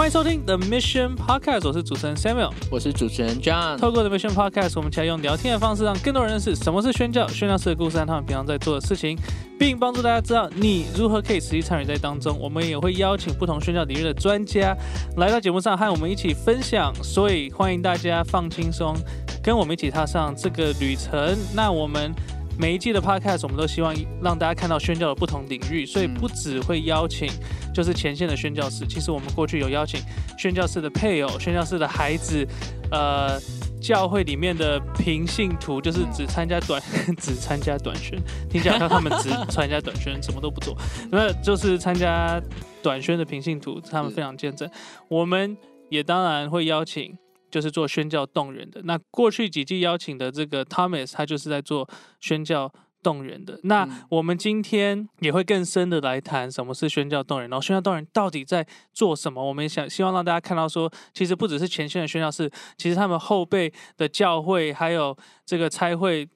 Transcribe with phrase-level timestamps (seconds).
[0.00, 2.50] 欢迎收听 The Mission Podcast，我是主持人 Samuel。
[2.70, 3.76] 我是主持人 John。
[3.76, 9.14] 透过 The Mission Podcast，我们期待用聊天的方式，让更多人认识什么是宣教、宣教士的故事和他们平常在做的事情，
[9.58, 12.34] 并帮助大家知道你如何可以实际参与在当中。
[12.40, 14.74] 我们也会邀请不同宣教领域的专家
[15.18, 18.96] 来到节目上和我们一起分享，所以欢迎大家放轻松，
[19.42, 21.36] 跟我们一起踏上这个旅程。
[21.54, 22.10] 那我们。
[22.58, 27.28] 每一季的 podcast，我们都希望让大家看到宣教的不同领域，所以不只会邀请
[27.74, 30.00] 就是前线的宣教师，其实我们过去有邀请
[30.38, 32.46] 宣教师的配偶、宣教师的孩子，
[32.90, 33.40] 呃，
[33.80, 36.82] 教会里面的平信徒，就是只参加短
[37.16, 38.18] 只参加短宣，
[38.50, 40.76] 听起来他们只 参加短宣，什么都不做，
[41.10, 42.38] 那就是参加
[42.82, 44.68] 短宣的平信徒，他们非常见证。
[45.08, 45.56] 我们
[45.88, 47.16] 也当然会邀请。
[47.50, 48.80] 就是做宣教动人的。
[48.84, 51.88] 那过去几季邀请的这个 Thomas，他就是在做
[52.20, 52.72] 宣教
[53.02, 53.58] 动人的。
[53.64, 59.42] 那我们今天也会更深的来谈什么是宣教动人，然后宣教动人到底在做什么？
[59.42, 66.28] 我们想希望让大家看到说，其实不只是前线的宣教士，其实他们后辈的教会还有这个差会。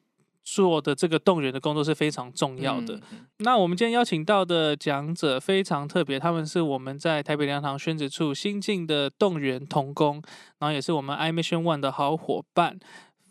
[0.44, 3.00] 做的这个动员的工作是非常重要的。
[3.38, 10.22] 那我们今天邀请到的讲者非常特别，他们是我们在台北粮堂宣旨处新进的动员童工，
[10.58, 12.78] 然后也是我们 i mission one 的好伙伴，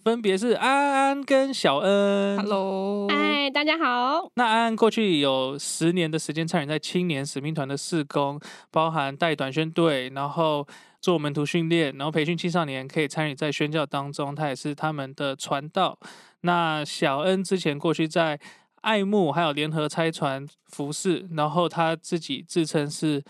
[0.04, 2.38] 分别是安安跟小恩。
[2.40, 4.30] Hello，嗨，大家好。
[4.34, 8.40] 那安安过去有十年的时间参与在青年使命团的事工，
[8.72, 10.68] 包含带短宣队，然后
[11.00, 15.98] 做门徒训练，然后培训青少年可以参与在宣教当中，他也是他们的传道。
[16.46, 18.40] 那小恩之前过去在
[18.82, 23.24] 爱慕还有联合拆船服饰，然后他自己自称是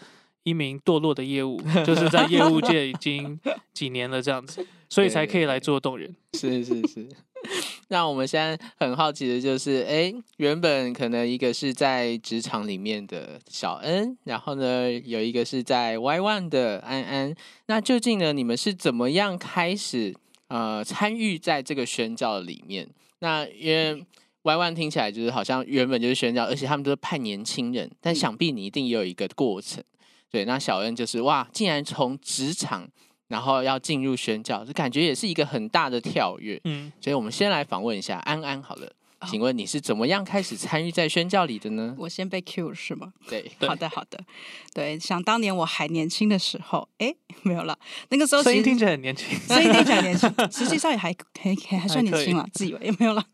[0.44, 3.40] 一名堕落的业务， 就是在业务界已经
[3.74, 6.16] 几年了这样子， 所以才可以来做动人。
[6.34, 7.08] 是是是。
[7.90, 17.36] 那我们现在很好奇的就是，哎，原本可能一个是在职场里面的小恩，然后呢有一个是在 Y One 的安安，
[17.68, 20.16] 那究竟呢你们是怎么样开始
[20.48, 22.90] 呃参与在这个宣教里面？
[23.24, 24.06] 那因为
[24.42, 29.82] Y One 听起来就是好像原本就是宣教，而且他们都是派年轻人，但想必你一定也有一个过程。
[30.30, 32.86] 对，那小恩就是哇，竟然从职场
[33.30, 36.60] 然后要进入宣教，就感觉也是一个很大的跳跃。
[36.66, 38.92] 嗯，所以我们先来访问一下安安好了。
[39.30, 41.96] 请问你是怎么样开始参与在宣教里的呢？
[41.98, 43.14] 我先被 Q 是吗？
[43.28, 44.20] 对， 好的好的，
[44.74, 47.14] 对，想当年我还年轻的时候，哎，
[47.44, 47.78] 没有了，
[48.10, 53.26] 那个时候声音听起来很年轻， 声音听起来年轻，实际上也还还还算年轻了，自以为也没有了，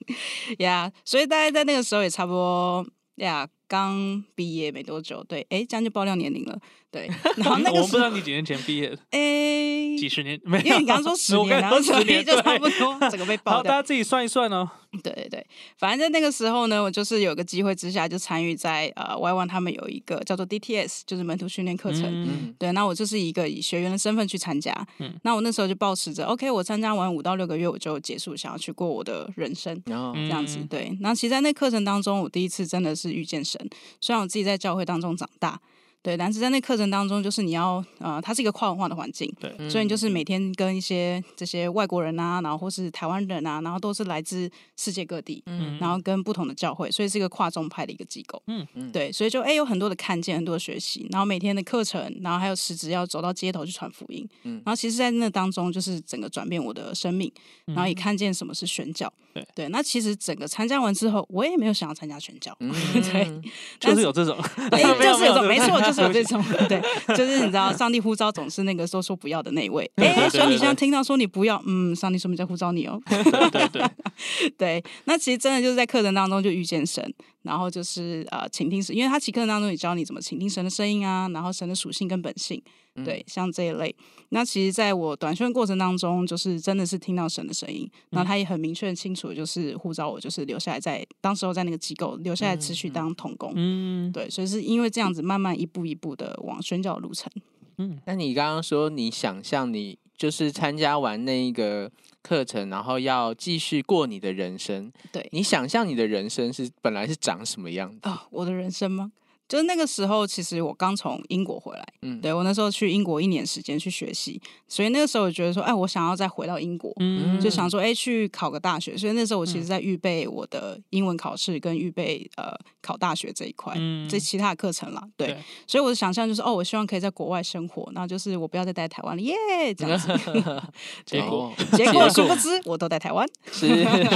[0.60, 2.86] 呀，所以大概在那个时候也差不多
[3.16, 3.48] 呀。
[3.70, 6.60] 刚毕业没多久，对，哎，这样就爆料年龄了，
[6.92, 7.10] 对。
[7.38, 13.72] 然后那个我不知道你几年前毕业的，哎，几十年没有，因为你刚刚说十年，然后十年就差不多，整个被爆掉。
[13.72, 14.70] 大家自己算一算哦。
[15.04, 15.46] 对对对，
[15.78, 22.06] 反正在那个时候呢，我就是有个机会之下，就参与在呃 Y One 他们有一个叫做 DTS，就是门徒训练课程。
[22.06, 22.56] 嗯。
[22.58, 24.74] 对，那我就是一个以学员的身份去参加。
[24.98, 25.14] 嗯。
[25.24, 30.58] 那我那时候就保持着，OK，我参加完五到六个月我就结束，想要去过我的人生，然后这样子。
[30.68, 30.98] 对。
[31.02, 33.62] 那其实，在那课程当中，我第一次真的是遇见神。
[34.02, 35.62] 虽然我自己在教会当中长大。
[36.02, 57.30] 对，但是在那课程当中，就是你要呃，它是一个跨文化的环境，对，所以你就是每天跟一些这些外国人啊，然后或是台湾人啊，然后都是来自世界各地，嗯，然后跟不同的教会，所以是一个跨宗派的一个机构，嗯嗯，对，所以就哎有很多的看见，很多的学习，然后每天的课程，然后还有实质要走到街头去传福音，嗯，然后其实，在那当中，就是整个转变我的生命，
[57.66, 59.46] 然后也看见什么是宣教，对。
[59.54, 63.42] 对，那其实整个参加完之后，我也没有想要参加宣教， 对，
[63.80, 64.38] 就是有这种，
[64.72, 66.44] 哎，就是有种，没错， 就是有这种。
[66.68, 66.82] 对，
[67.16, 69.90] 就是你知道，上帝呼召总是那个说说不要的那位。
[69.96, 73.02] 哎，所以你现在听到说你不要，嗯，上帝说明在呼召你哦。
[73.08, 73.82] 对对
[74.58, 77.14] 对，那其实真的就是在课程当中就遇见神。
[77.44, 82.62] 然后就是呃，倾听神，因为他其课程当中也教你怎么倾听神的声音啊，然后神的属性跟本性，
[83.06, 83.96] 对，像这一类。
[84.30, 93.54] 那其实在我短训过程当中，就是真的是听到神的声音，那他也很明确清楚，就是呼召我，就是留下来在当时候在那个机构留下来持续当童工。
[93.56, 97.32] 嗯，对，所以是因为这样子慢慢一步一步的往宣教路程。
[97.78, 101.92] 嗯，那你刚刚说你想象你就是参加完那一个。
[102.22, 104.92] 课程，然后要继续过你的人生。
[105.12, 108.28] 对你想象你的人生是本来是长什么样子啊？
[108.32, 109.12] 我的人生吗？
[109.50, 118.96] 就是那个时候，其实我刚从英国回来，嗯，对我那时候去英国一年时间去学习，所以那个时候我觉得说，哎，我想要再回到英国，嗯，就想说，哎，去考个大学。
[118.96, 123.76] 所以那时候我其实在预备我的英文考试跟预备呃考大学这一块，
[124.08, 125.36] 这其他的课程啦，对。
[125.66, 129.34] 所以我的想象就是，哦，我希望可以在国外生活，然后就是我不要再待台湾了，耶，
[129.76, 130.10] 这样子。
[131.08, 133.68] 结果结果殊不知，我都在台湾 十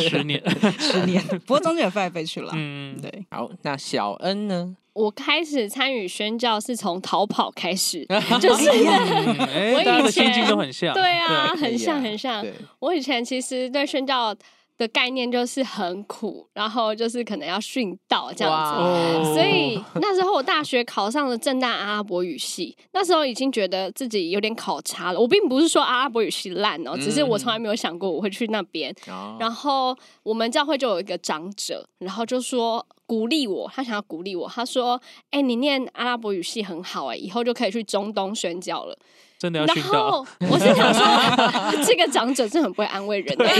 [0.09, 0.39] 十年
[0.79, 3.25] 十年，不过中间也飞来飞去了，嗯，对。
[3.31, 4.75] 好，那小恩呢？
[4.93, 8.05] 我开始参与宣教是从逃跑开始，
[8.39, 12.45] 就是 我以前都很像，对啊，很像很像。
[12.79, 14.35] 我以前其实对宣教。
[14.75, 25.19] 的概念就是很苦，然后就是可能要训道这样子，所以那时候我大学考上了正大阿拉伯语系，那时候已经觉得自己有点考差了。
[25.19, 28.93] 我并不是说阿拉伯语系烂哦，只是我从来没有想过我会去那边。
[29.39, 34.99] 然后我们教会就有一个长者，然后就说鼓励我，他想要鼓励我，他说
[35.31, 38.97] ：“哎，你念阿拉伯语系很好，哎，以后就可以去中东宣教了
[39.37, 41.03] 真的。”然后我是想说，
[41.85, 43.45] 这个长者是很不会安慰人的。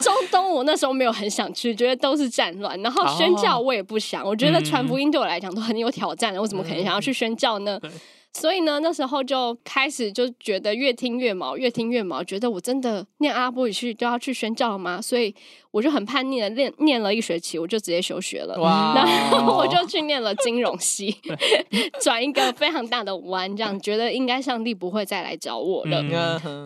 [0.00, 2.80] 中东我那时候没有很想去，觉得都是战乱。
[2.82, 7.78] 然后宣教我也不想，我觉得传福音对我来讲都很有挑战的，我怎么可能想要去宣教呢？
[8.34, 15.00] 所以呢，那时候就开始就觉得越听越毛，越听越毛，觉得我真的念阿拉伯语去都要去宣教吗？
[15.02, 15.34] 所以
[15.70, 18.58] 我就很叛逆的念念了一学期，我就直接休学了。
[18.58, 18.94] 哇！
[18.94, 19.06] 然
[19.44, 21.14] 后我就去念了金融系，
[22.00, 26.02] 转一个非常大的弯，这样觉得应该上帝不会再来找我了。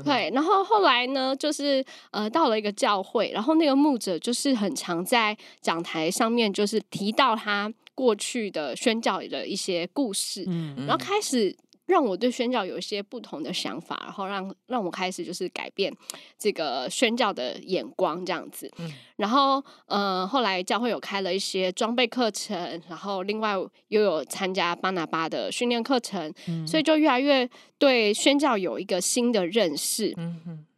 [0.05, 7.73] 对，然后后来呢，就是呃到了一个教会，然后那个牧者就是很常在讲台上面就是提到他。
[7.97, 10.45] 过去的宣教的一些故事，
[10.77, 11.57] 然后开始
[11.87, 15.91] 让我对宣教有一些不同的想法，然后让让我开始就是改变
[16.39, 18.71] 这个宣教的眼光这样子。
[19.17, 23.55] 然后，呃，后来教会有开了一些装备课程，然后另外
[23.89, 26.31] 又有参加巴拿巴的训练课程，
[26.67, 27.49] 所以就越来越
[27.79, 30.15] 对宣教有一个新的认识。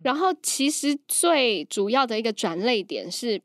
[0.02, 3.42] 然后，其实最主要的一个转类点是，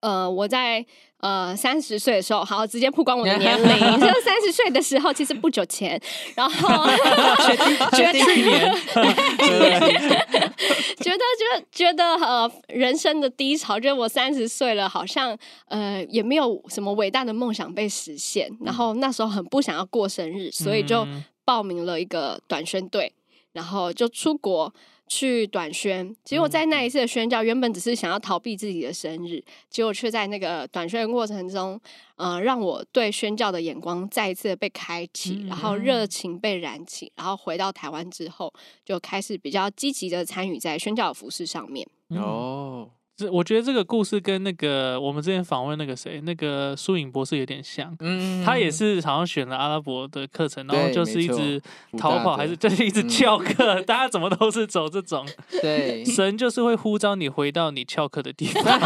[0.00, 0.86] 呃，我在。
[1.24, 3.68] 呃，三十岁的时候，好，直接曝光我的年龄。
[3.98, 5.98] 就三十岁的时候，其实不久前，
[6.34, 6.84] 然后
[7.96, 8.74] 觉得去年，
[10.98, 15.34] 觉得觉得觉得呃，人生的低潮，觉得我三十岁了，好像
[15.68, 18.54] 呃，也没有什么伟大的梦想被实现。
[18.60, 21.06] 然后那时候很不想要过生日，所以就
[21.46, 23.10] 报名了一个短宣队，
[23.54, 24.74] 然后就出国。
[25.06, 31.80] 去短宣，结果在那一次的宣教，原本只是想要逃避自己的生日，结果却在那个短宣的过程中，
[32.16, 38.52] 呃，让我对宣教的眼光再一次被开启，然后热情被燃起，然后回到台湾之后，
[38.84, 41.86] 就开始比较积极的参与在宣教服饰上面。
[42.08, 42.90] 哦。
[43.16, 47.96] 这我觉得这个故事跟那个我们之前访问那个谁，那个苏颖博士有点像。
[48.00, 51.62] 嗯，他也是好像选了阿拉伯的课程，然后就是一直
[51.96, 53.80] 逃跑，还是就是一直翘课。
[53.82, 55.24] 大家怎么都是走这种？
[55.62, 58.80] 对， 神就是会呼召你回到你翘课的地方。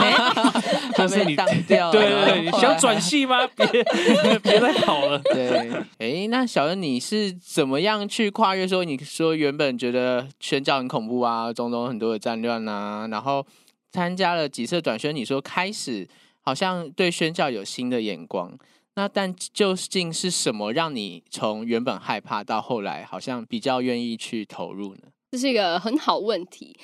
[0.95, 1.91] 就是你当掉。
[1.93, 3.47] 对对对，想转系吗？
[3.57, 5.19] 别别再跑了。
[5.21, 8.69] 对，哎，那小恩你是怎么样去跨越？
[8.69, 13.47] 说你说原本觉得宣教很恐怖啊，中东很多的战乱啊，然后。
[13.93, 16.09] 参加了几次短宣，你说开始
[16.41, 18.57] 好像对宣教有新的眼光，
[18.95, 25.03] 那但究竟是什么让你从原本害怕到后来好像比较愿意去投入呢？
[25.33, 26.77] 这是一个很好问题，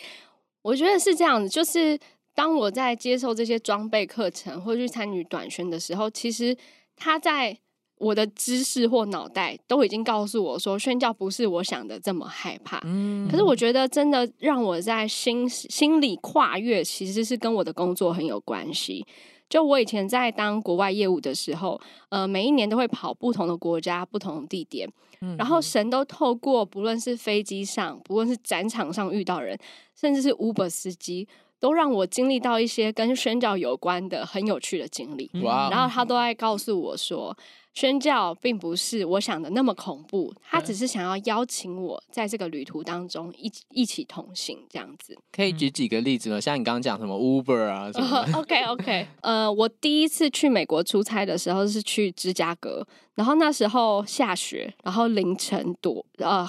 [0.62, 1.98] 我觉得是这样子，就是
[2.34, 6.56] 当我在接受这些装备课程或去参与短宣的时候，其实
[6.96, 7.58] 他在。
[7.98, 12.80] 我的知识或脑袋都已经告诉我说，宣教不是我想的这么害怕。
[12.84, 19.06] 嗯，可是我觉得真的让我在心心里跨越，其实是跟我的工作很有关系。
[19.48, 24.90] 就我以前在当国外业务的时候，呃，每一年都会跑不同的国家、不同的地点，
[25.38, 29.56] 然后神都透过不论是飞机上，不论是展场上遇到人，
[29.94, 31.28] 甚至是 Uber 司机，
[31.60, 35.30] 都让我经历到一些跟宣教有关的很有趣的经历。
[35.44, 35.68] 哇！
[35.70, 37.36] 然后他都在告诉我说。
[37.74, 45.18] 宣教并不是我想的那么恐怖，他只是想要邀请我在这个旅途当中一一起同行，这样子。
[45.32, 46.40] 可以举几个例子吗？
[46.40, 56.48] 像你刚刚讲什么 Uber 啊什么？OK OK， 呃，我第一次去美国出差的时候是去芝加哥，然后那时候下雪，然后凌晨多呃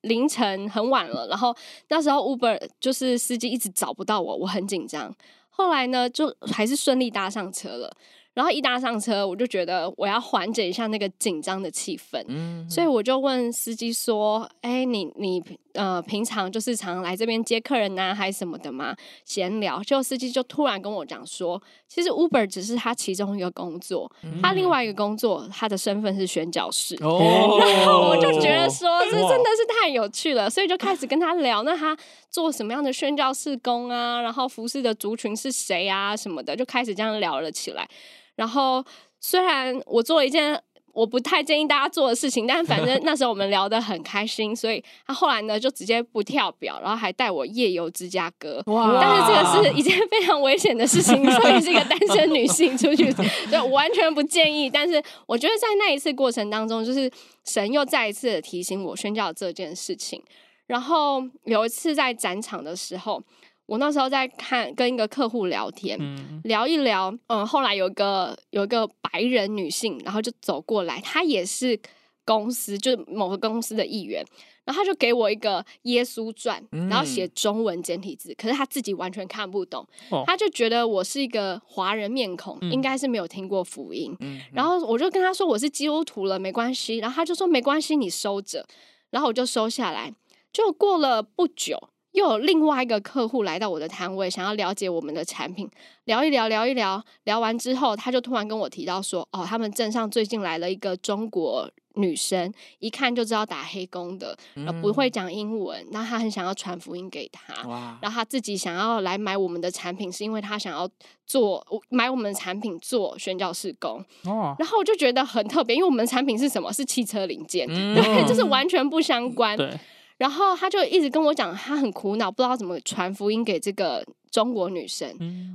[0.00, 1.56] 凌晨很晚了，然后
[1.88, 5.14] 那时候 Uber 就是司机一直找不到我，我很紧张。
[5.50, 7.96] 后来呢，就还是顺利搭上车了。
[8.34, 12.20] 然后一搭上车，我就觉得我要缓解一下那个紧张的气氛，
[12.68, 15.42] 所以我就问司机说：“哎，你你
[15.74, 24.10] 呃，平常就是常来这边接客人呐，还是什么的吗？”闲聊，就司机就突然跟我讲说：“其实 Uber 只是他其中一个工作，
[24.42, 31.96] 他另外一个工作，他的身份是宣教士。”然后我就觉得说，这真的是太有趣了，所以就开始跟他聊，那他
[32.28, 34.20] 做什么样的宣教士工啊？
[34.20, 36.16] 然后服侍的族群是谁啊？
[36.16, 37.88] 什么的，就开始这样聊了起来。
[38.36, 38.84] 然后，
[39.20, 40.60] 虽然我做了一件
[40.92, 42.46] 我不太建议大家做的事情。
[42.46, 48.62] 但反正 那时候我们聊得很开心，所以他后来呢就直接不跳表，然后还带我夜游芝加哥。
[48.66, 48.98] 哇！
[49.00, 53.12] 但是这个是一件非常危险的事情， 所以是一个单身女性出去，
[53.50, 54.70] 对，完全不建议。
[54.70, 57.10] 但是我觉得在那一次过程当中，就是
[57.44, 60.22] 神又再一次的提醒我宣教这件事情。
[60.66, 63.22] 然后有一次在展场的时候。
[63.66, 65.98] 我那时候在看跟一个客户聊天，
[66.44, 71.80] 聊一聊，嗯，后来有一个有一个白人女性，然后就走过来，她也是
[72.24, 74.22] 公司，就是某个公司的一员，
[74.64, 79.86] 然后她就给我一个耶稣传，然后写中文简体字，可是她自己完全看不懂，
[80.26, 84.14] 她就觉得我是一个华人面孔，应该是没有听过福音，
[84.52, 88.66] 然后我就跟她说我是基督徒了，没关系，然后她就说没关系，你收着，
[89.08, 90.12] 然后我就收下来，
[90.52, 91.88] 就过了不久。
[92.14, 95.68] 又有另外一个客户来到我的摊位，想要了解我们的产品，
[96.04, 104.38] 聊一聊，聊一聊，聊完之后，他就突然跟我提到说：“哦，他们镇上最近来了一个中国女生，一看就知道打黑工的，
[104.80, 107.52] 不会讲英文，那他很想要传福音给他，
[108.00, 110.88] 然后他自己想要来买我们的产品，是因为他想要
[111.26, 113.98] 做买我们的产品做宣教士工。
[114.26, 116.72] 哦，然后我就觉得很特别，因为我们的产品是什么？
[116.72, 119.56] 是汽车零件， 对，就是完全不相关。
[119.56, 119.76] 对。”
[120.18, 125.08] 然后他就一直跟我讲，他很苦恼，不知道怎么传福音给这个中国女生。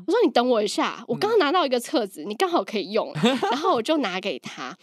[0.06, 3.12] 我说：“你等我一下，我刚刚拿到一个册子，你刚好可以用。
[3.52, 4.78] ”然后我就拿给他。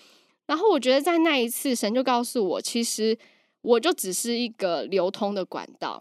[0.46, 3.18] 然后我觉得在那一次，神就告诉我，其实
[3.62, 5.98] 我就只是一个流通的管道，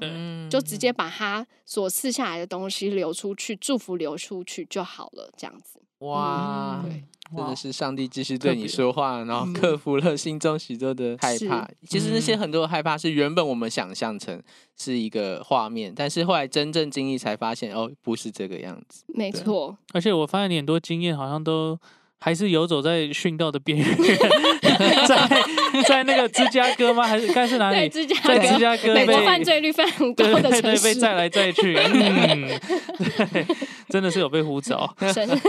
[0.49, 5.81] 就直接把他所赐下来的东西流出去，祝福流出去就好了，这样子。
[6.05, 6.81] 哇！
[6.83, 7.03] 对。
[7.35, 11.67] 真的是上帝继续对你说话，然后克服了心中许多的害怕。
[11.87, 14.39] 其实那些很多的害怕是原本我们想象成
[14.77, 19.03] 是一个画面，但是后来真正经历才发现，哦，不是这个样子。
[19.07, 21.77] 没错，而且我发现你很多经验好像都。
[22.25, 23.85] 还是游走在殉道的边缘，
[25.07, 25.29] 在
[25.87, 27.05] 在那个芝加哥吗？
[27.05, 27.77] 还是该是哪里？
[27.77, 28.03] 在芝
[28.57, 32.49] 加哥，美国犯罪率非常高的城市，被载来载去， 嗯，
[33.31, 33.45] 对，
[33.89, 35.39] 真的是有被呼着，神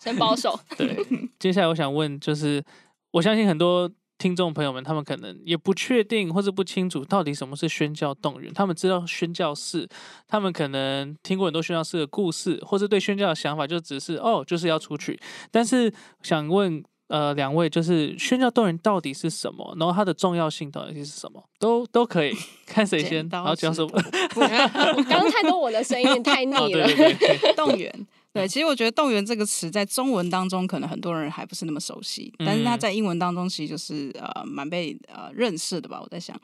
[0.00, 0.56] 神保守。
[0.76, 0.96] 对，
[1.40, 2.62] 接下来我想问，就是
[3.10, 3.90] 我相信很多。
[4.22, 8.52] 听众朋友们，他们可能也不确定或者不清楚到底什么是宣教动员。
[8.54, 9.88] 他们知道宣教士，
[10.28, 15.18] 他们可能听过很多宣教士的故事，或者对宣教的想法就只是哦，就是要出去。
[15.50, 19.74] 但是想问呃两位，就是宣教动员到底是什么？
[19.76, 21.42] 然后它的重要性到底是什么？
[21.58, 22.32] 都都可以
[22.64, 23.90] 看谁先，然后讲什么？
[24.38, 26.86] 刚刚太多我的声音太腻了，
[27.56, 28.06] 动员。
[28.32, 36.00] 对，其实我觉得“动员”这个词在中文当中可能很多人还不是那么熟悉，但是它在英文当中其实就是呃蛮被呃认识的吧。
[36.00, 36.34] 我在想，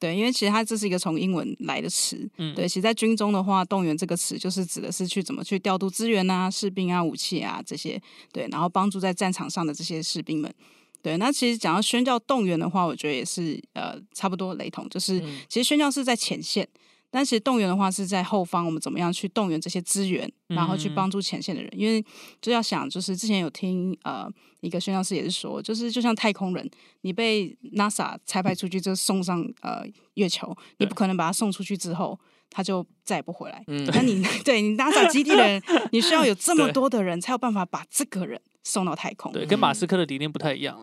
[0.00, 2.28] 对，因为其实它这是一个从英文来的词。
[2.38, 8.00] 嗯，对，其实，在军中的话，“动员”这个词就是指的是去怎么去调度资源啊、士兵啊、武器啊这些，
[8.32, 10.52] 对，然后帮助在战场上的这些士兵们。
[11.00, 16.68] 对，那其实讲到宣教动员的话，我觉得也是呃差不多雷同，就是其实宣教是在前线。
[17.16, 21.72] 但其实动员的话是在后方，我们怎么样去动员这些资源，然后去帮助前线的人？
[21.74, 22.04] 因为
[22.42, 24.30] 就要想，就是之前有听呃
[24.60, 26.70] 一个宣教师也是说，就是就像太空人，
[27.00, 29.82] 你被 NASA 拆派出去，就送上呃
[30.16, 32.20] 月球，你不可能把他送出去之后，
[32.50, 33.64] 他就再也不回来。
[33.66, 38.38] 嗯那你 对你 NASA 基地的人，你需要有这么多的人才有办法把这个人。
[38.68, 40.76] 送到太空，对，跟马斯克的理念不太一样。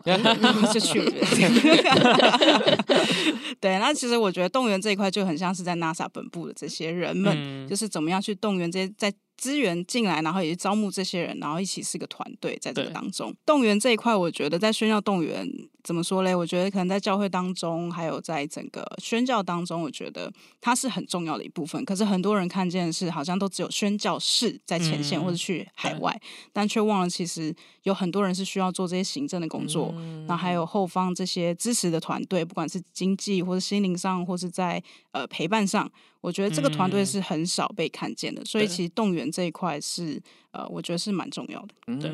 [3.60, 9.12] 对，那其实我觉得动员这一块就很像是在 NASA 本部的这些人们，就是怎么样去动员这些在。
[9.36, 15.48] 资源进来，然后也是招募这些人，然后一起是个团队，在这个当中动员这一块，我觉得在宣教动员
[15.82, 16.34] 怎么说嘞？
[16.34, 21.84] 我觉得可能在教会当中，还有在整个宣教当中，我觉得它是很重要的一部分。
[21.84, 26.18] 可是很多人看见是好像都只有宣教士在前线或者去海外，
[26.52, 29.92] 但却忘了其实有很多人是需要做这些行政的工作，
[30.26, 35.90] 然后还有后方这些支持的团队，不管是经济或者心灵上，或是在呃陪伴上。
[36.24, 40.18] 我觉得这个团队是很少被看见的，所以其实动员这一块是
[40.52, 41.74] 呃，我觉得是蛮重要的。
[42.00, 42.10] 对，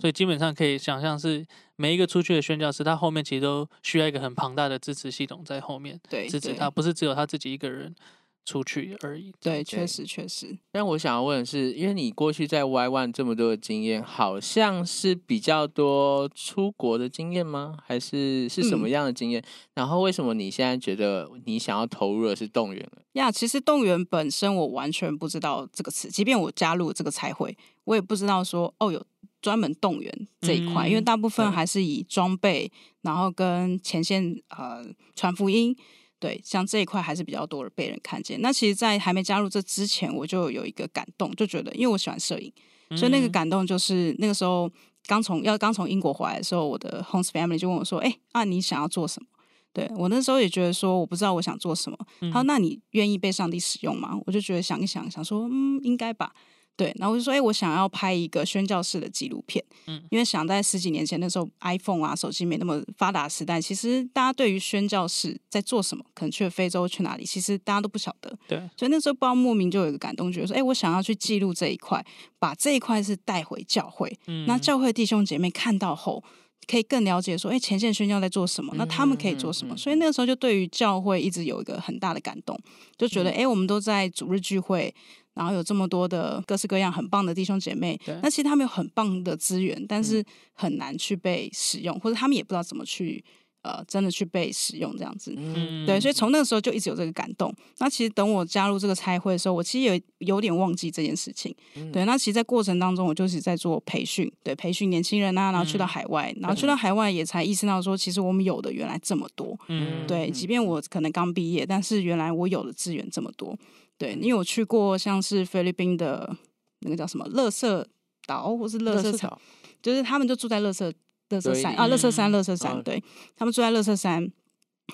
[0.00, 5.96] 所以基本上可以想象是每一个出去的宣教师，他后面其实都需要一个很庞大的支持系统在后面
[6.28, 7.94] 支持他，不是只有他自己一个人。
[8.44, 9.32] 出去而已。
[9.40, 10.58] 对，确实确实。
[10.70, 17.76] 但我想要问的是，因为你过去在 Y One 这么多的经验，好像是比较多出国的经验吗？
[17.86, 19.42] 还是是什么样的经验？
[19.74, 29.04] 然后为什么你现在觉得你想要投入的是动员呀，其实动员本身我完全不知道这个词，即便我加入这个彩绘，我也不知道说哦有
[29.40, 32.70] 专门动员这一块，因为大部分还是以装备，
[33.02, 34.84] 然后跟前线呃
[35.14, 35.76] 传福音。
[36.22, 38.40] 对，像这一块还是比较多的被人看见。
[38.40, 42.52] 那其实，在还没加入这之前，我就有一个感动，就觉得，因为我喜欢摄影，
[42.96, 44.70] 所以那个感动就是那个时候
[45.08, 49.26] 刚从要刚从英国回来的时候，我的 Homes family 就问我说：“哎，啊，你想要做什么？”
[49.74, 51.98] 对我那时候也觉得说，我不知道我想做什么。
[52.30, 56.32] 他说：“那你愿意被上帝使用吗？”我就觉得想一想，想说：“嗯，应该吧。”
[56.76, 72.04] 对，然后我就说，哎，我想要拍一个宣教式的纪录片，嗯，因为想在十几年前那时候，iPhone 啊，手机没那么发达时代，其实大家对于宣教士在做什么，可能去了非洲去哪里，其实大家都不晓得，对，所以那时候不知道莫名就有一个感动，觉得说，哎，我想要去记录这一块，
[72.38, 76.24] 把这一块是带回教会，嗯，那教会弟兄姐妹看到后，
[76.66, 82.58] 可以更了解说，哎，前线宣教在做什么，那他们可以做什么，所以那个时候就对于教会一直有一个很大的感动，
[82.96, 84.94] 就觉得，哎，我们都在主日聚会。
[85.34, 93.24] 然后有这么多的各式各样很棒的弟兄姐妹，那其实他们有很棒的资源，但是很难去被使用，或者他们也不知道怎么去
[93.62, 95.34] 呃真的去被使用这样子。
[95.36, 97.54] 嗯对，所以从那个时候就一直有这个感动。
[97.78, 101.54] 那其实等我加入这个差会的时候，我其实有有点忘记这件事情。
[101.92, 109.58] 对，那其实，在过程当中，我就是在做培训，对，培训年轻人啊，然后去到海外，然后去到海外也才意识到说，其实我们有的原来这么多。
[109.68, 113.56] 嗯，对，即便我可能刚毕业，但是原来我有的资源这么多。
[113.98, 116.36] 对，因为我去过像是菲律宾的
[116.80, 117.86] 那个叫什么乐色
[118.26, 119.40] 岛，或是乐色岛，
[119.80, 120.92] 就是他们就住在乐色
[121.32, 123.02] 乐色山啊，乐色山乐色山，对
[123.34, 124.30] 他们住在乐色山。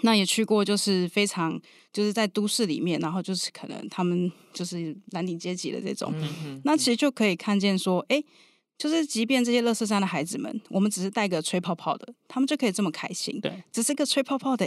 [0.03, 1.61] 那也去过，就是非常
[1.93, 6.15] 就是在都市里面，然后就是可能他们就是蓝领阶级的这种，
[6.65, 8.23] 那其实就可以看见说，哎。
[8.79, 13.41] 就是，即便这些乐色山的孩子们，我们只是带个吹泡泡的，他们就可以这么开心。
[13.41, 14.65] 对，只是个吹泡泡的，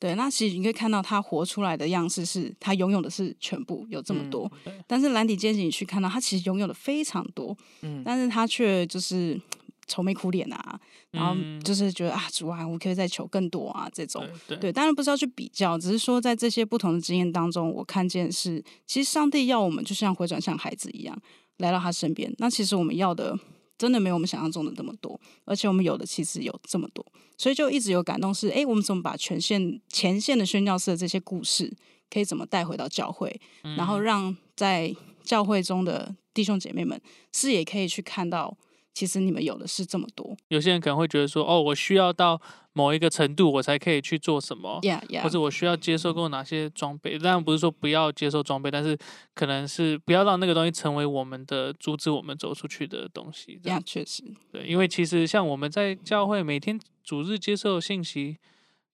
[0.00, 0.16] 对。
[0.16, 4.50] 那其实你可以看到他活出来的样式是，他拥有的是全部有这么多。
[4.88, 7.56] 但是蓝底阶级你去看到，他其实拥有的非常多。
[7.82, 8.02] 嗯。
[8.04, 9.40] 但是他却就是
[9.86, 14.26] 愁眉苦脸啊，然后就是觉得啊，主啊，我可以再求更多啊，这种。
[14.46, 14.56] 对。
[14.56, 21.16] 对，当然不是要去比较，只是说在这些不同的经验当中，我看见是，其实上帝要我们就像回转向孩子一样。
[21.58, 23.38] 来到他身边，那其实我们要的
[23.78, 31.72] 真的没有我们想象中的那么多，而且我们有的其实有这么多，所以就一直有感动是，哎，我们怎么把全线前线的宣教士的这些故事，
[32.10, 33.38] 可以怎么带回到教会，
[33.76, 37.00] 然后让在教会中的弟兄姐妹们
[37.32, 38.56] 是也可以去看到。
[38.94, 42.40] 其实你们有的是这么多，有些人可能会觉得说，哦，我需要到
[42.74, 44.80] 某一个程度，我才可以去做什么，
[45.22, 47.18] 或者我需要接受过哪些装备。
[47.18, 48.96] 当然不是说不要接受装备，但是
[49.34, 53.58] 可能是不要让那个东西成为我们的阻止我们走出去的东西。
[53.62, 58.36] 这样确实，对，因为其实像我们在教会每天主日接受信息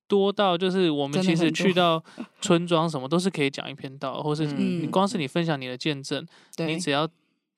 [0.06, 2.02] 多到，就是我们其实去到
[2.40, 6.24] 村庄什么都是可以讲一篇道，或是你光是你分享你的见证，
[6.58, 7.08] 你只要。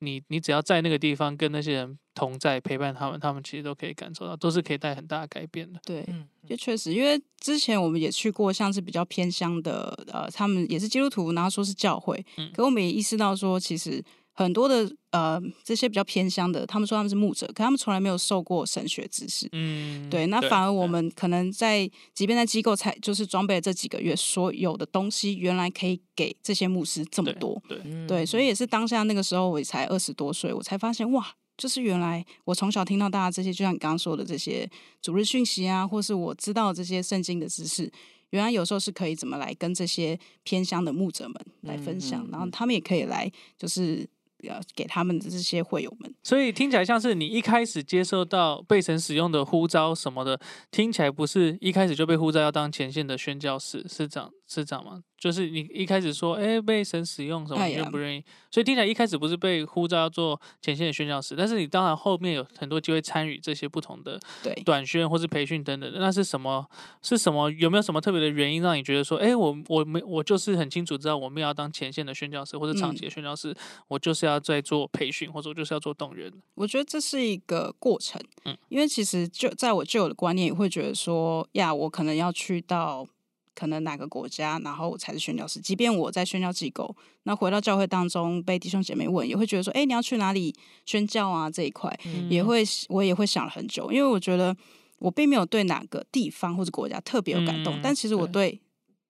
[0.01, 5.81] 你你只要在那个地方跟那些人同在陪伴他们，他们其实都可以感受到，都是可以带很大的改变的。
[5.85, 6.05] 对，
[6.49, 14.03] 就确实，因为之前我们也去过，像是比较偏乡的，呃，他们也是基督徒，然后说是教会，可我们也意识到说，其实。
[14.45, 19.49] 很多的呃，这些比较偏乡的，他们说他们是牧者，可他们从来没有受过神学知识。
[19.53, 27.61] 嗯，对，那反而我们可能在，即便在机构才就是装备这几个月，所有的东西原来可以给这些牧师这么多。
[27.69, 31.27] 对，对，所以也是当下那个时候，我才二十多岁，我才发现哇，
[31.59, 34.71] 就是原来我从小听到大家这些，就像你刚刚说的这些
[35.03, 37.91] 主日讯息啊，或是我知道这些圣经的知识，
[38.31, 44.09] 原来有时候是可以怎么来跟这些偏乡的牧者们来分享，然后他们也可以来就是。
[44.47, 55.01] 要给他们的这些会友们，所以听起来像是你一开始接受到被神使用的呼召什么的，听起来不是一开始就被呼召要当前线的宣教士，是这样是这样吗？
[55.17, 58.25] 就是你一开始说，哎，被神使用什么，你愿不愿意？
[58.51, 64.19] 所以听起来一开始不是被呼召要做前线的宣教师，但是你当然后面有很多机会参与这些不同的
[64.65, 66.01] 短宣或是培训等等的。
[66.01, 66.67] 那是什么？
[67.03, 67.51] 是什么？
[67.51, 73.55] 有没有什么特别的原因让你觉得说，哎，我我没我就是很清楚知道我们要当前线的宣教师或者长期的宣教师，
[73.89, 76.33] 我就是要在做培训或者我就是要做动员。
[76.55, 83.07] 我觉得这是一个过程，嗯，因为其实就在我旧有的观念也会觉得说，呀，我可能要去到。
[83.55, 85.61] 可能哪个国家，然后才是宣教师。
[85.61, 90.55] 即便我在宣教机构，那回到教会当中被弟兄姐妹问，也会觉得说：“哎，你要去哪里
[90.87, 91.95] 宣教啊？”这一块
[92.29, 94.57] 也会，我也会想了很久，因为我觉得
[94.99, 98.61] 我并没有对哪个地方或者国家特别有感动，但其实我对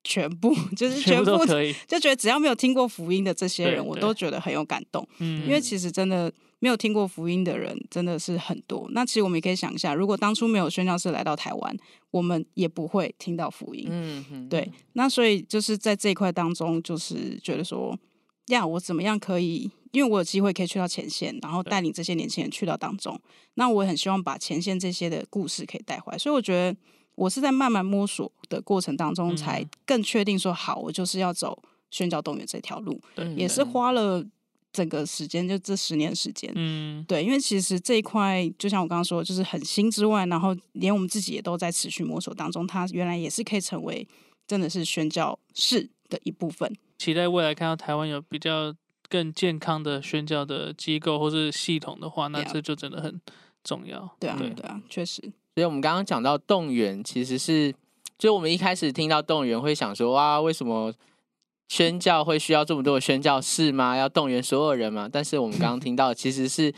[0.03, 1.31] 全部 就是全部
[1.87, 5.07] 就觉得只要没有听过福音的这些人，我都觉得很有感动。
[5.19, 6.33] 嗯，因为其实真的。
[6.61, 8.87] 没有听过福音的人真的是很多。
[8.93, 11.77] 那其实我们也可以想一下，如果当初没有宣教士来到台湾，
[12.11, 13.89] 我们也不会听到福音。
[13.91, 14.71] 嗯，对。
[14.93, 17.99] 那所以就是在这一块当中，就是觉得说，
[18.49, 19.71] 呀，我怎么样可以？
[19.93, 23.19] 因为我有机会可以去到前线，然后带领这些年轻人去到当中。
[23.55, 26.19] 那我很希望把前线这些的故事可以带回来。
[26.19, 26.79] 所以我觉得
[27.15, 33.01] 我是在慢慢摸索的过程当中，才更确定说，好，我就是要走宣教动员这条路。
[33.35, 34.25] 也是花了。
[34.73, 44.07] 整个时间就这十年时间，嗯，对，因为其实这一块就像我刚刚说，就是很新之外，然后连我们自己也都在持续摸索当中，它原来也是可以成为
[44.47, 46.73] 真的是宣教室的一部分。
[46.99, 48.73] 期待未来看到台湾有比较
[49.09, 53.21] 更健康的宣教的机构或是系统的话，那这就真的很
[53.65, 54.09] 重要。
[54.21, 55.21] 对啊，对啊，确实。
[55.57, 57.75] 所以我们刚刚讲到动员，其实是
[58.17, 60.95] 就我们一开始听到动员会想说，哇，为什么？
[61.71, 63.97] 宣教会需要这么多的宣教士吗？
[63.97, 65.09] 要动员所有人吗？
[65.11, 66.75] 但是我们刚刚听到，其实是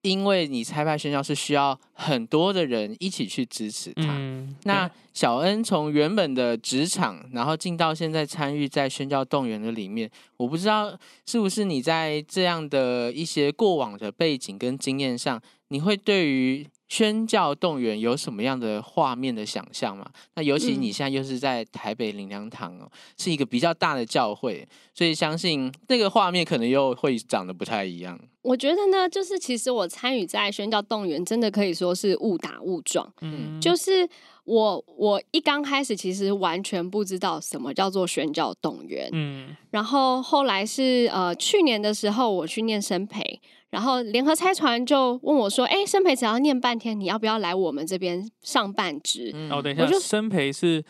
[0.00, 4.18] 因为你差派宣教是需要很多的人一起去支持他。
[4.64, 16.66] 那小恩从原本的职场，然后进到现在参与在宣教动员的里面，我不知道是不是你在这样的一些过往的背景跟经验上，你会对于。
[16.92, 20.06] 宣教动员有什么样的画面的想象吗？
[20.34, 28.20] 那尤其你现在又是在台北灵粮堂哦，是一个比较大的教会，所以相信那个画面可能又会长得不太一样。
[28.42, 33.10] 我觉得呢，就是其实我参与在宣教动员，真的可以说是误打误撞。
[33.22, 34.06] 嗯，就是
[34.44, 39.08] 我我一刚开始其实完全不知道什么叫做宣教动员。
[39.12, 43.40] 嗯，然后后来是呃去年的时候我去念生培。
[43.72, 50.84] 然后联合拆船就问我说：“哎，生培只要念半天，你要不要来我们这边上半职？”哦，等一下，生培是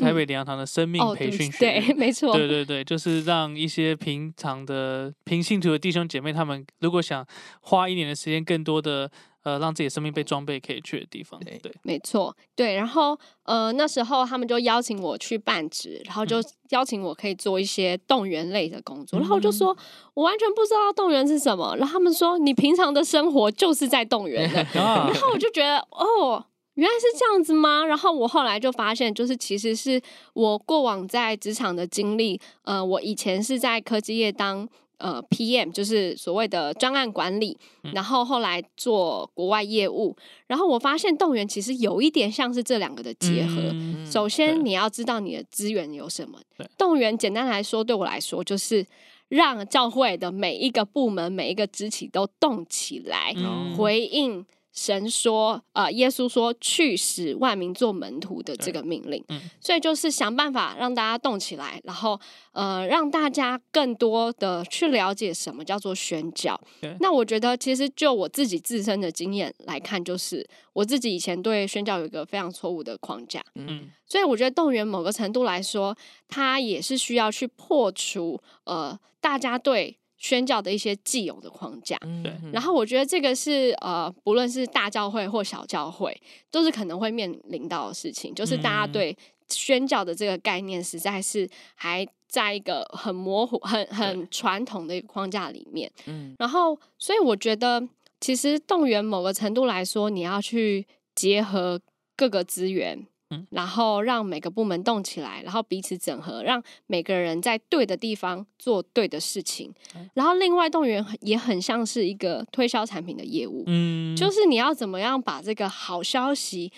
[0.00, 7.26] 台北联堂的生命培训学，对， 没错，对对对，就是让一些平常的平信徒的弟兄姐妹，他们如果想
[7.60, 9.10] 花一年的时间，更多的。
[9.42, 12.74] 呃，让自己的生命被装备可以去的地方，对，没错，对。
[12.74, 16.36] 然后，呃，那时候他们就邀请我去办职，然后就
[16.72, 19.18] 邀请我可以做一些动员类的工作。
[19.18, 19.74] 然后我就说，
[20.12, 21.74] 我完全不知道动员是什么。
[21.78, 24.62] 然后他们说，你平常的生活就是在动员的。
[24.74, 26.44] 然后我就觉得，哦，
[26.80, 27.84] 原来是这样子吗？
[27.84, 30.00] 然后我后来就发现，就是其实是
[30.32, 32.40] 我过往在职场的经历。
[32.62, 34.68] 呃，我以前是在科技业当。
[35.02, 37.56] 呃，PM 就是所谓的专案管理，
[37.94, 40.14] 然后后来做国外业务，
[40.46, 43.74] 然后我发现动员其实有一点像是这两个的结合。
[44.04, 46.38] 首先你要知道你的资源有什么，
[46.76, 48.84] 动员简单来说，对我来说就是
[49.28, 53.34] 让教会的每一个部门、每一个肢体都动起来，
[53.74, 54.44] 回应。
[54.82, 59.22] 神说：“呃，耶稣说去使万民做门徒的这个命令，
[59.60, 62.18] 所以就是想办法让大家动起来，然后
[62.52, 66.58] 呃，让大家更多的去了解什么叫做宣教。
[67.00, 73.44] 那我觉得，其实就我自己自身的经验来看，就是我自己以前对宣教有一个非常错误的框架。
[73.56, 75.94] 嗯，所以我觉得动员某个程度来说，
[76.26, 86.14] 它也是需要去破除呃大家对。”宣教的一些既有的框架，对，然后我觉得这个是呃，不论是大教会或小教会，
[86.50, 89.16] 都是可能会面临到的事情，就是大家对
[89.48, 95.90] 宣教的这个概念实在是还在一个很模糊、很很传统的一个框架里面。
[96.04, 97.82] 嗯，然后所以我觉得，
[98.20, 101.80] 其实动员某个程度来说，你要去结合
[102.14, 103.06] 各个资源。
[103.50, 109.72] 然后让每个部门动起来，然后彼此整合，让每个人在对的地方做对的事情。
[110.14, 116.72] 然后另外动员也很像是一个推销产品的业务，嗯，就是你要怎么样把这个好消息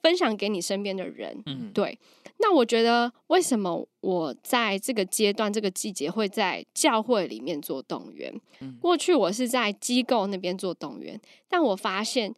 [0.00, 1.98] 分享给你身边的人，嗯，对。
[2.38, 8.32] 那我觉得为什么我在这个阶段、这个季节会在教会里面做动员？
[8.80, 12.34] 过去我是在机构那边做动员，但我发现。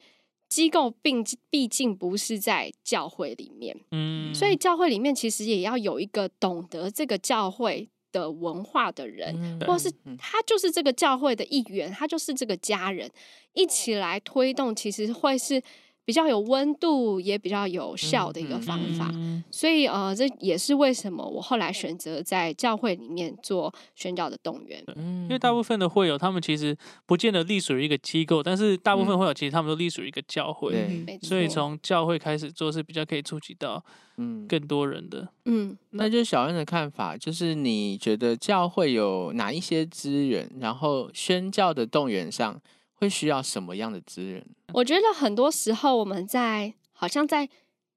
[0.53, 13.11] 机构并毕竟不是在教会里面，嗯，所以教会里面其实也要有一个懂得这个教会的文化的人，或是他就是这个教会的一员，他就是这个家人，
[13.55, 15.62] 一起来推动，其实会是。
[16.05, 19.12] 比较有温度，也比较有效的一个方法，
[19.53, 24.83] 所以呃，这也是为什么我后来选择在教会里面做宣教的动员。
[24.97, 33.85] 嗯，因为大部分的会友，他们其实不见得隶属于一个机构，但是大部分会友其实他们都隶属于一个教会，所以从教会开始做是比较可以触及到
[34.17, 35.29] 嗯更多人的。
[35.45, 42.61] 嗯，那就小恩的看法，就是你觉得教会有哪一些资源，然后宣教的动员上。
[43.03, 44.41] 会需要什么样的资源？
[44.73, 47.49] 我觉得很多时候我们在好像在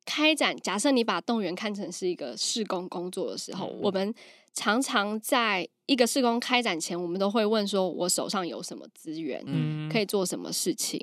[0.03, 4.11] 开展，假设你把动员看成是一个施工工作的时候，我们
[4.51, 10.99] 常常在一个施工开展前，我们都会问说：我手上有什么资源，嗯，可以做什么事情？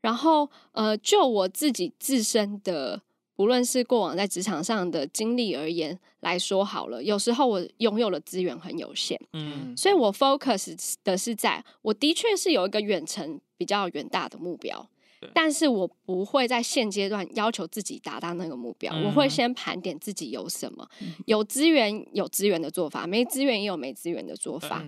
[0.00, 3.02] 然后，呃，就我自己自身的。
[3.40, 14.86] 无论是过往在职场上的经历而言来说好了，有时候我拥有的资源很有限，嗯，所以我 focus 的是在我的确是有一个远程比较远大的目标，
[15.32, 20.86] 但是我不会在现阶段要求自己达到那个目标，我会先盘点自己有什么，
[21.24, 24.84] 有资源有资源的做法，没资源也有没资源的做法。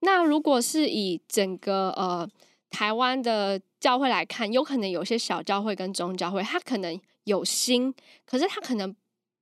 [0.00, 2.28] 那如果是以整个呃
[2.68, 7.94] 台湾的教会来看，有可能有些小教会跟中教会，它可能有心，
[8.26, 8.94] 可是他可能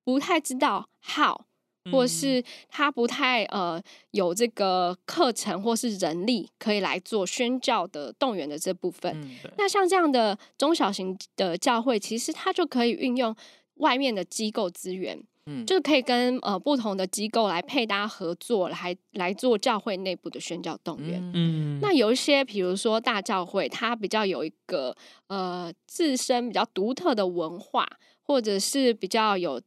[0.04, 1.42] 不太知道 how。
[1.90, 9.18] 或是他不太呃有这个课程或是人力可以来做宣教的动员的这部分。
[9.56, 13.34] 那像这样的中小型的教会，其实他就可以运用
[13.76, 21.20] 外面的机构资源，嗯，就是可以跟呃不同的机构来配搭合作，来来做教会内部的宣教动员。
[21.34, 27.86] 嗯，那有一些比如说大教会，它比较有一个呃自身比较独特的文化，
[28.22, 29.60] 或者是比较有。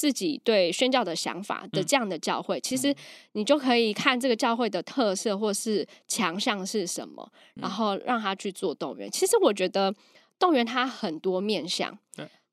[0.00, 2.96] 自己对宣教的想法的这样的教会，其实
[3.32, 9.10] 你就可以看这个教会的特色或是强项是什么，然后让他去做动员。
[9.10, 9.94] 其实我觉得
[10.38, 11.98] 动员它很多面向，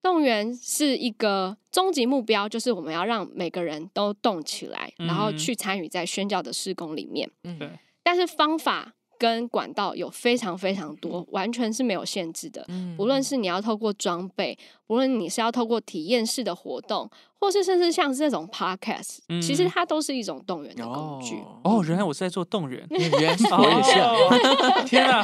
[0.08, 7.30] 动员是一个终极目标，就是我们要让每个人都动起来，然后去参与在宣教的施工里面。
[7.44, 7.70] 嗯，对。
[8.04, 8.94] 但是方法。
[9.20, 12.64] 跟管道有非常非常多，完全是没有限制的。
[12.68, 21.36] 嗯，不论是你要透过装备，不论你是要透过体验式的活动，或是甚至像是这种 podcast，其实它都是一种动员的工具。
[21.64, 24.86] 哦，原来我是在做动员，原来我也是。
[24.86, 25.24] 天啊，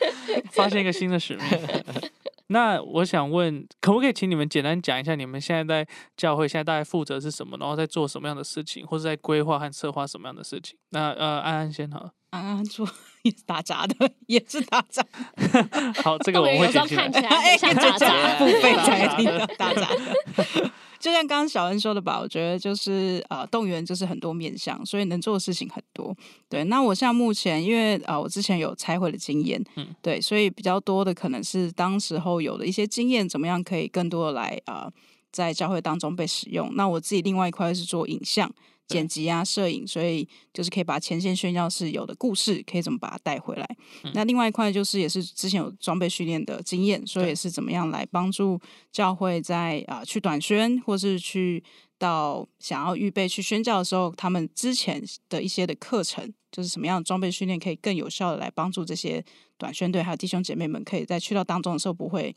[0.52, 1.44] 发现一个新的使命。
[2.48, 10.76] 那我想问，可不可以请你们简单讲一下，你们现在在教会现在大概负责是什么，然后在做什么样的事情，或者在规划和策划什么样的事情？
[10.90, 12.10] 那呃，安安先好。
[12.30, 12.84] 安安做
[13.22, 15.06] 也是打杂的，也是打杂。
[16.02, 20.70] 好，这个 我会看起来像打杂，不费才听到打杂的。
[21.14, 26.12] 就像刚刚小恩说的吧，我觉得就是呃，动员就是很多面向，所以能做的事情很多。
[26.48, 34.90] 对，那我像目前，因为呃，我之前有拆会的经验，嗯，对，所以比较多的可能是当时候有的一些经验，怎么样可以更多的来啊，
[35.30, 36.68] 在教会当中被使用。
[36.74, 38.52] 那我自己另外一块是做影像。
[38.86, 43.76] 剪辑啊，摄影，所以就是可以把前线宣教士有的故事，可以怎么把它带回来。
[44.12, 48.60] 那另外一块就是也是之前有装备训练的经验，所以也是怎么样来帮助
[48.92, 51.62] 教会在啊去短宣，或是去
[51.98, 59.24] 到想要预备去宣教的时候，他们之前的一些的课程，就是什么样的装备训练可以更有效的来帮助这些
[59.56, 62.36] 短宣队还有弟兄姐妹们，可以在去到当中的时候不会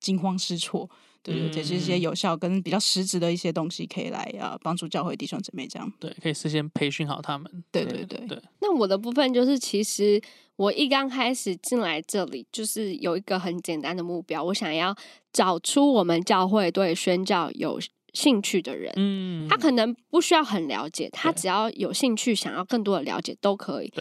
[0.00, 0.90] 惊慌失措。
[1.22, 5.92] 对对对，这些有效跟比较实质的一些东西，可以来啊帮助教会弟兄姊妹这样。
[5.98, 7.64] 对，可以事先培训好他们。
[7.70, 8.40] 对对对对。
[8.60, 10.20] 那我的部分就是，其实
[10.56, 14.96] 我一刚开始进来这里，就是有一个很简单的目标，我想要
[15.32, 17.78] 找出我们教会对宣教有
[18.14, 18.92] 兴趣的人。
[18.96, 19.46] 嗯。
[19.48, 23.92] 他可能不需要很了解，他只要有兴趣，想要更多的了解都可以。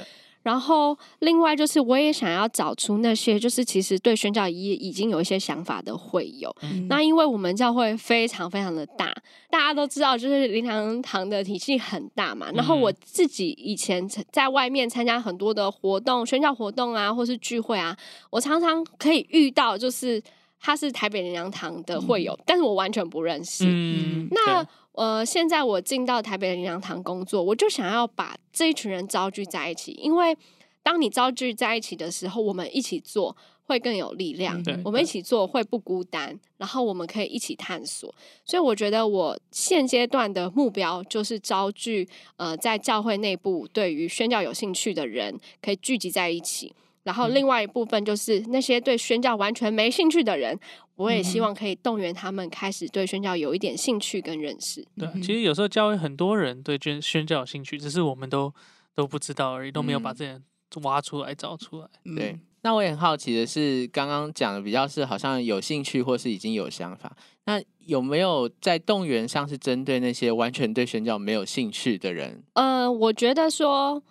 [0.47, 0.57] 对。
[0.57, 6.55] 然后，另外就是，我也想要找出那些就是其实对宣教已已经有一些想法的会友。
[6.89, 9.13] 那因为我们教会非常非常的大，
[9.51, 12.49] 大家都知道，就是灵堂堂的体系很大嘛。
[12.53, 17.95] 然后我自己以前在外面参加很多的活动，宣教活动啊，或是聚会啊，
[18.29, 20.21] 我常常可以遇到，就是
[20.59, 23.65] 他是台北林良堂的会友，但是我完全不认识。
[23.67, 24.67] 嗯，那。
[24.97, 30.35] 呃，现在我进到台北的灵粮堂工作，我就想要把这一群人招聚在一起，因为
[30.81, 38.11] 当你招聚在一起的时候，我们一起做会更有力量，我们一起做会不孤单，然后我们可以一起探索。
[38.43, 46.73] 所以我觉得我现阶段的目标就是招聚呃，在教会内部对于宣教有兴趣的人可以聚集在一起。
[47.07, 50.59] 然后另外一部分就是那些对宣教完全没兴趣的人，
[50.97, 54.85] 我也希望可以动员他们开始对宣教有一点兴趣跟认识。
[54.97, 58.53] 对，其实有时候教会很多人对宣宣教有兴趣，只是我们都
[58.93, 60.37] 都不知道而已，都没有把这些
[60.83, 61.87] 挖出来找出来。
[62.13, 67.15] 对，那我也很好奇的是，刚刚讲的比较是好像有兴趣或是已经有想法，
[67.45, 72.43] 那有没有在动员上是针对那些完全对宣教没有兴趣的人？
[72.55, 74.03] 呃，我觉得说，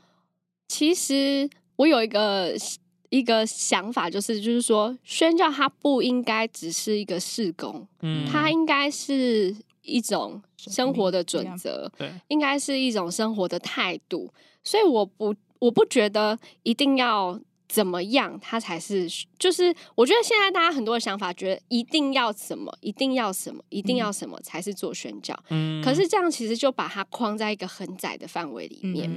[0.66, 2.54] 其实我有一个。
[3.10, 14.32] 一个想法就是，就是说，宣教它不应该只是一个事工，嗯，它应该是一种生活的准则，对，应该是一种生活的态度。
[14.62, 17.40] 所以，我不，我不觉得一定要。
[17.68, 19.08] 怎么样，他才是？
[19.38, 25.36] 就是我觉得现在大家很多的想法，觉得一定要什么，一定要什么，一定要什么才是做宣教。
[25.50, 29.10] 嗯，可是这样其实就把它框在一个很窄的范围里面。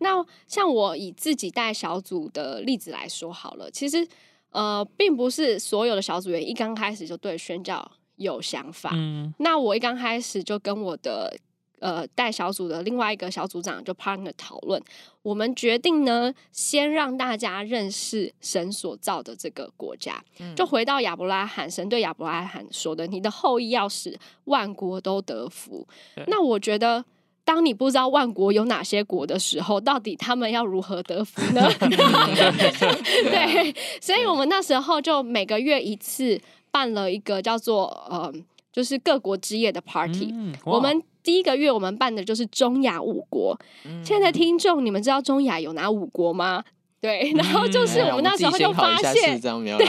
[0.00, 4.06] 那像我以自己带小组的例子来说好了，其实
[4.50, 8.90] 呃，并不是所有的小组员一刚开始就对宣教有想法。
[8.94, 11.36] 嗯，那我一刚开始就跟我的。
[11.80, 14.80] 呃，带小组的另外一个小组长就 partner 讨论，
[15.22, 20.22] 我们决定呢，先让大家认识神所造的这个国家。
[20.54, 25.86] 就回到亚伯拉罕，神对亚伯拉罕说的：“你的后裔要使万国都得福。”
[26.28, 27.04] 那我觉得。
[27.42, 31.68] 当你不知道万国有哪些国的时候，到底他们要如何得福呢？
[31.80, 36.40] 对，所以我们那时候就每个月一次
[36.70, 38.32] 办了一个叫做呃，
[38.72, 40.32] 就是各国之夜的 party。
[40.64, 43.56] 我们第一个月我们办的就是中亚五国。
[44.02, 46.64] 现在听众，你们知道中亚有哪五国吗？
[47.00, 49.86] 对，然后就是我们那时候就发现，对，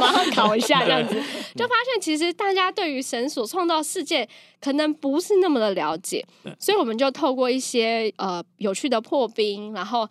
[0.00, 1.14] 马上考一下这样子，
[1.54, 4.28] 就发现其实大家对于神所创造世界
[4.60, 6.26] 可能不是那么的了解，
[6.58, 10.06] 所以我们就透过一些呃有趣的破冰，然后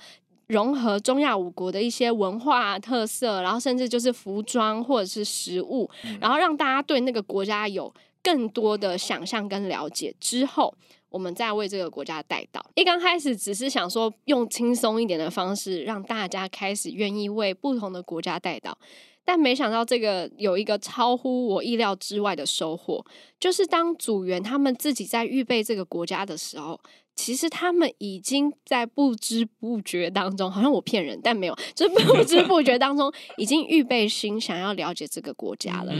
[0.47, 5.89] 融合中亚五国的一些文化特色，然后甚至就是服装或者是食物，
[6.21, 10.73] 然后让大家对那个国家有更多的想象跟了解之后。
[11.09, 12.65] 我们再为这个国家带到。
[12.73, 18.77] 一刚开始只是想说用轻松一点的方式，让大家开始愿意为不同的国家带到，
[19.25, 23.05] 但没想到这个有一个超乎我意料之外的收获，
[23.37, 26.79] 就是当组员他们自己在预备这个国家的时候。
[27.15, 35.93] 其实他们已经在不知不觉当中，好像我骗人，但没有，就是 不知不觉当中已经预备心想要了解这个国家了。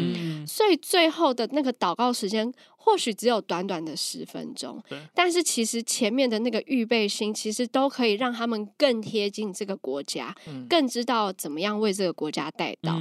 [0.48, 4.82] 所以最后的那个祷告时间或许只有短短的十分钟，
[5.14, 10.34] 但是其实前面的那个预备心，其实都可以让他们更贴近这个国家，
[10.68, 12.98] 更知道怎么样为这个国家带到。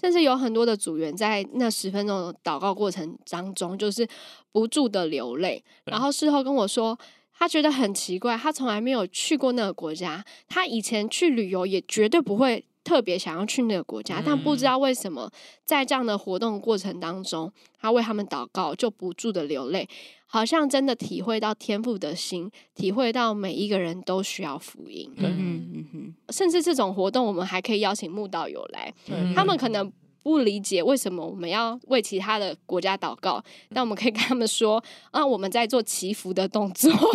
[0.00, 4.06] 甚至有很多的组员在那十分钟的祷告过程当中，就是
[4.52, 6.96] 不住的流泪，然后事后跟我说。
[7.36, 10.24] 他觉得很奇怪，他从来没有去过那个国家。
[10.48, 15.30] 他以前去旅游也绝对不会特别想要去那个国家，但不知道为什么
[15.64, 19.88] 在这样的活动过程当中，他为他们祷告就不住的流泪，
[20.26, 25.12] 好像真的体会到天父的心，体会到每一个人都需要福音。
[25.16, 28.94] 嗯嗯嗯，甚至这种活动，我们还可以邀请慕道友来，
[29.34, 29.92] 他们可能。
[30.24, 36.90] 不理解为什么我们要为其他的国家祷告，但我们可以跟他们说啊，我们在做祈福的动作，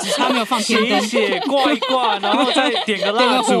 [0.00, 3.60] 只是他没有放天灯，写挂一挂，然后再点个蜡烛，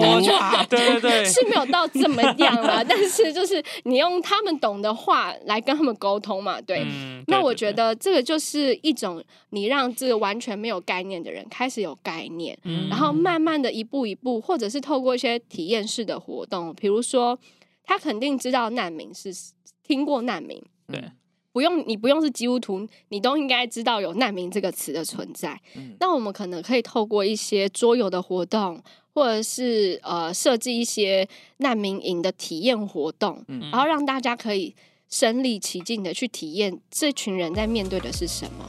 [0.70, 6.86] 对对对，是没有到这么样啊，但是就是你用他们懂的话来跟他们沟通嘛，对。
[7.26, 17.01] 那我觉得这个就是一种你让这个完全没有概念的人开始有概念，然后慢慢的一步一步，或者是透过一些体验式的活动，比如。
[17.02, 17.38] 说
[17.84, 19.30] 他肯定知道难民是
[19.82, 21.02] 听过难民，对，
[21.52, 25.60] 不用你不用是基督徒，你都应该知道有难民这个词的存在。
[25.98, 28.80] 那我们可能可以透过一些桌游的活动，
[29.12, 34.74] 或者是呃设计一些难民营的体验活动，然后让大家可以。
[35.12, 38.64] 身临其境的去体验这群人在面对的是什么，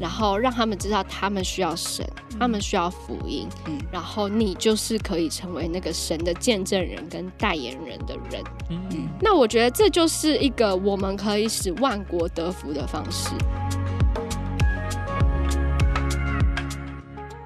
[0.00, 2.08] 然后让他们知道他们需要神，
[2.38, 3.48] 他们需要福音，
[3.90, 8.44] 然后你就是可以成为那个神的见证人跟代言人的人。
[8.70, 13.30] 嗯，那我觉得这就是一个我们可以使万国得福的方式。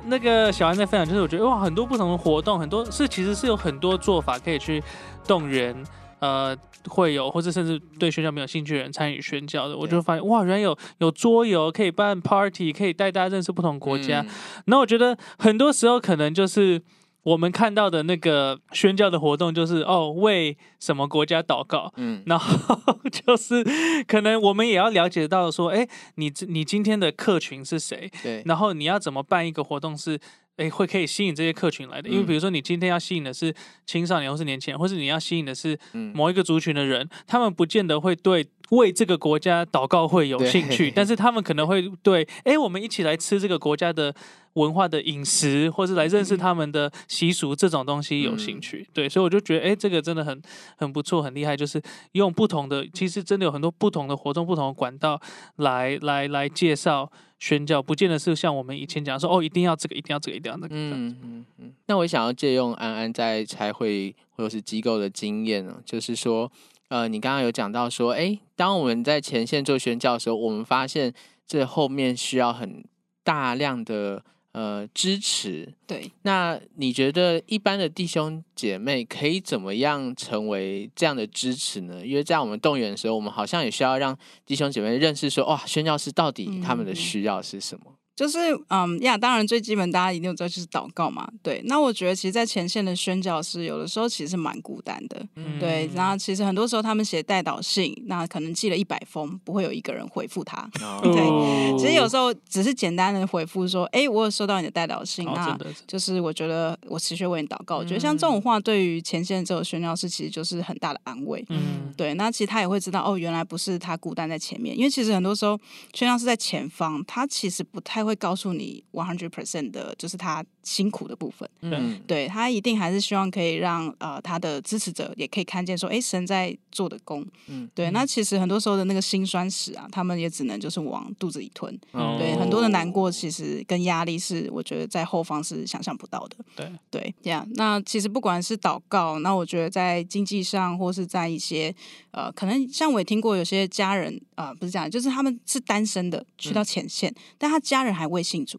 [0.04, 4.84] 那个小安在分享，就是我觉得哇，很多不同的活动，很多是其实是有很多做法可以去
[5.26, 5.74] 动员。
[6.22, 6.56] 呃，
[6.88, 14.24] 会有或者甚至对宣教没有兴趣的人参与宣教的，我就发现哇，原来有有桌游可以办 party，可以带大家认识不同国家。
[14.66, 16.80] 那我觉得很多时候可能就是
[17.24, 22.78] 我们看到的那个宣教的活动，就是哦为什么国家祷告，嗯， 然后
[23.10, 23.64] 就是
[24.06, 28.08] 可能我们也要了解到说，哎，你你今天的客群是谁？
[28.22, 30.20] 对，然后你要怎么办一个活动是？
[30.62, 33.52] 哎，会可以吸引这些客群来的，因为比如说你今天要吸引的是
[33.84, 35.76] 青少年或是年轻人，或是你要吸引的是
[36.14, 44.14] 某一个族群的人，他们不见得会对为这个国家祷告会有兴趣， 但是他们可能会对，哎，我们一起来吃这个国家的
[44.54, 48.86] 文化的饮食，或是来认识他们的习俗这种东西有兴趣。
[48.92, 50.40] 对，所以我就觉得，哎，这个真的很
[50.76, 55.20] 很不错，很厉害，就是用不同的，其实真的有很多不同的活动、不同的管道
[55.56, 57.10] 来来来介绍。
[57.42, 60.76] 宣教不见得是像我们以前讲说哦，一定要这个，一定要这个，一定要那个。
[60.76, 61.72] 嗯嗯嗯。
[61.86, 66.48] 那我想要借用安安在开会或者是机构的经验呢，就是说，
[66.92, 71.14] 呃，你刚刚有讲到说，哎，当我们在前线做宣教的时候，我们发现
[71.46, 72.84] 这后面需要很
[73.24, 74.22] 大量的。
[74.52, 76.12] 呃，支持对。
[76.24, 82.06] 那你觉得一般的弟兄姐妹可以怎么样成为这样的支持呢？
[82.06, 87.94] 因为在我们动员的时候，我们好像也需要让弟兄姐妹认识说，哇，宣教士到底他们的需要是什么？
[88.22, 91.28] 就是嗯呀，当然最基本大家一定知道就是祷告嘛。
[91.42, 95.26] 对，那我觉得其实，在前线的宣教师有的时候其实蛮孤单的。
[95.58, 100.70] 对，然后其实很多时候他们写代祷信，那可能寄了一百封，不会有一个人回复他。
[101.02, 105.58] 对，其实有时候只是简单的回复说：“哎，我有收到你的代祷信，那
[105.88, 111.44] 就是我觉得我持续为你祷告。”我觉得像这种话，对于前线这种宣教师，其实就是很大的安慰。
[111.48, 115.58] 嗯，对，那其实他也会知道，哦，原来不是他孤单在前面，因为其实很多时候
[115.92, 118.11] 宣教师在前方，他其实不太会。
[118.12, 121.48] 会告诉你 one hundred percent 的，就是他辛苦的部分。
[121.62, 127.26] 嗯，对他一定还是希望可以让呃他的支持者也可以看见说，哎，神在做的工。
[127.46, 127.90] 嗯，对。
[127.90, 131.76] 那其实很多时候的那个辛酸史啊，他们也只能就是往肚子里吞。
[131.92, 136.36] 对，很多的难过其实跟压力是，我觉得在后方是想象不到的。
[136.54, 137.48] 对对，这样。
[137.54, 141.74] 那其实不管是祷告，那我觉得在经济上或是在一些
[142.10, 148.02] 呃，可能像我也听过有些家人啊，不是这样，就是他们是单身的去到前线，但他家人还。
[148.02, 148.58] 还未信主，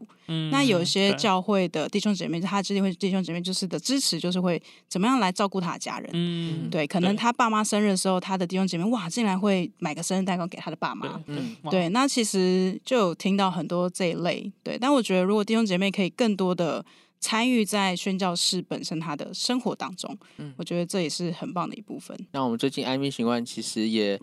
[0.51, 6.09] 那有一些教会的弟兄姐妹，他之间会弟兄姐妹就是的支持，就是会怎么样来照顾他的家人。
[6.13, 11.21] 嗯，对，可能他爸妈生日的时候，他的弟兄姐妹哇，竟然会买个生日蛋糕给他的爸妈。
[11.27, 14.49] 嗯，对，那其实就有听到很多这一类。
[14.63, 16.85] 对，但我觉得如果弟兄姐妹可以更多的
[17.19, 22.17] 参与在宣教士本身他的生活当中，嗯，我觉得这也是很棒的一部分。
[22.31, 24.17] 那我们最近安民行万其实也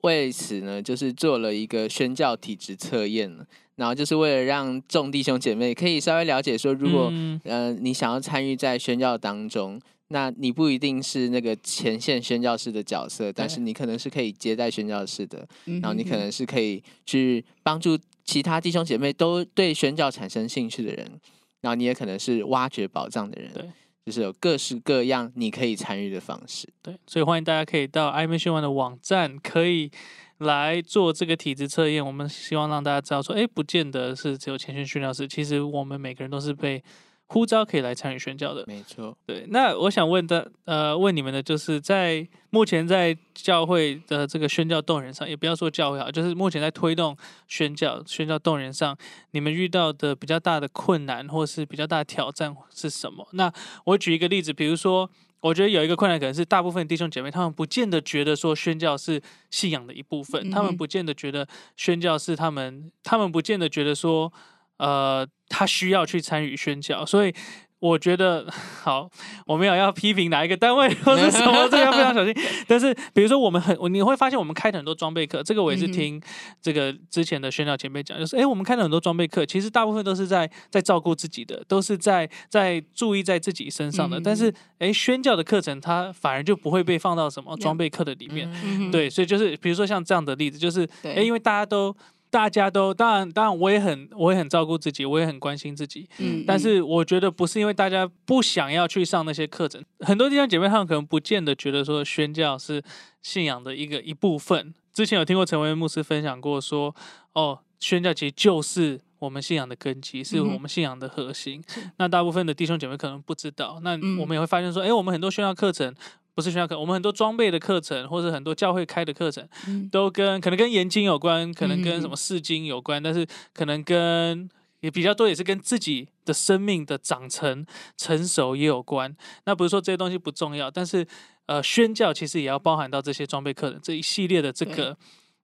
[0.00, 3.46] 为此呢，就是做了一个宣教体质测验了。
[3.76, 7.12] 然后就是为了让众弟兄姐妹可以稍微了解说，如果
[7.44, 21.20] 呃你想要参与在宣教当中，那你不一定是那个前线宣教师的角色，但是你可能是可以接待宣教师的，然后你可能是可以去帮助其他弟兄姐妹都对宣教产生兴趣的人，
[21.62, 23.64] 然后你也可能是挖掘宝藏的人，对，
[24.06, 29.90] 就是有各式各样你可以参与的方式，对，所以欢迎大家可以到艾米宣完的网站可以。
[30.38, 36.82] 来做这个体质测验，我们希望让大家知道说，哎，不见得是只有前线训练师，其实我们每个人都是被
[37.26, 38.64] 呼召可以来参与宣教的。
[38.66, 39.46] 没错，对。
[39.48, 47.16] 那我想问的，呃，问你们的就是在目前在教会的这个宣教动员上，也不要说教会好，就是目前在推动
[47.46, 48.96] 宣教、宣教动员上，
[49.30, 53.26] 你们遇到的比较大的困难或是比较大的挑战是什么？
[53.32, 53.52] 那
[53.84, 55.08] 我举一个例子，比如说。
[55.44, 59.20] 我觉得有一个困难，可能是大部分弟兄姐妹他们不见得觉得说宣教是
[59.50, 64.32] 信仰的一部分，他们不见得觉得宣教是他们，他们不见得觉得说，
[64.78, 67.34] 呃，他需要去参与宣教，所以。
[67.80, 68.46] 我觉得
[68.82, 69.10] 好，
[69.46, 72.34] 我没有要批评哪一个单位或是什么，这个要非常小心。
[72.66, 76.20] 但是，比如说我们很，你会发现我们开的很多装备课，这个我也是听
[76.62, 84.18] 这个之前的宣教前辈讲，就是哎，我们开的很多装备课，其实大部分都是在在照顾自己的，都是在在注意在自己身上的。
[84.18, 88.50] 但是，哎，宣教的课程它反而就不会被放到什么装备课的里面。
[88.90, 91.94] 对，所以就是比如说像这样的例子，就是哎，因为大家都。
[92.34, 96.08] 大家都当然，当然我也很，我也很照顾自己，我也很关心自己。
[96.18, 102.82] 嗯，但是我觉得不是因为大家不想要去上那些课程，很多弟兄姐妹他们可能不见得觉得说宣教是
[103.22, 104.74] 信仰的一个一部分。
[104.92, 106.92] 之前有听过陈维牧师分享过，说
[107.34, 111.62] 哦，宣教其实就是我们信仰的根基，是我们信仰的核心。
[111.98, 115.94] 那大部分的弟兄姐妹可能不知道，那我们也会发现说，哎，我们很多宣教课程。
[116.34, 119.48] 不是宣教课，我们很多装备的课程，或者很多教会开的课程，
[119.92, 127.64] 都跟可能跟研经有关，可能跟什么释经有关，但是可能跟也比较多，也是跟自己的生命的长成、
[127.96, 129.16] 成熟也有关。
[129.46, 131.06] 那不是说这些东西不重要，但是
[131.46, 134.96] 呃，宣教其实也要包含到这些装备课程这一系列的这个、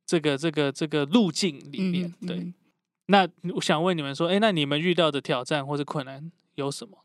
[0.05, 2.13] 这个、这个、这个路径里面。
[2.27, 2.53] 对，
[3.07, 6.99] 那我想问你们说，哎，那你们遇到的挑战或者困难有什么？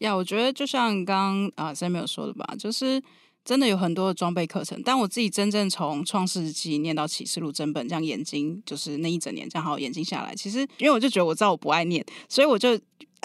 [0.00, 3.00] 呀，我觉得就像刚刚啊 Samuel 说的吧，就是。
[3.48, 12.78] 真的有很多的装备课程，但我自己真正从创世纪念到启示录真本，这样眼睛就是那一整年这样好眼睛下来，其实因为我就觉得我知道我不爱念，所以我就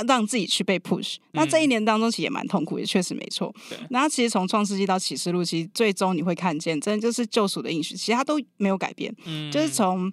[0.07, 1.17] 让自己去被 push。
[1.33, 3.53] 那这一年当中其实也蛮痛苦，也确实没错。
[3.89, 9.13] 那其实从创世纪到启示录，其实最终你会看见，真的就是救赎的应许，其他都没有改变。
[9.25, 10.09] 嗯，就是从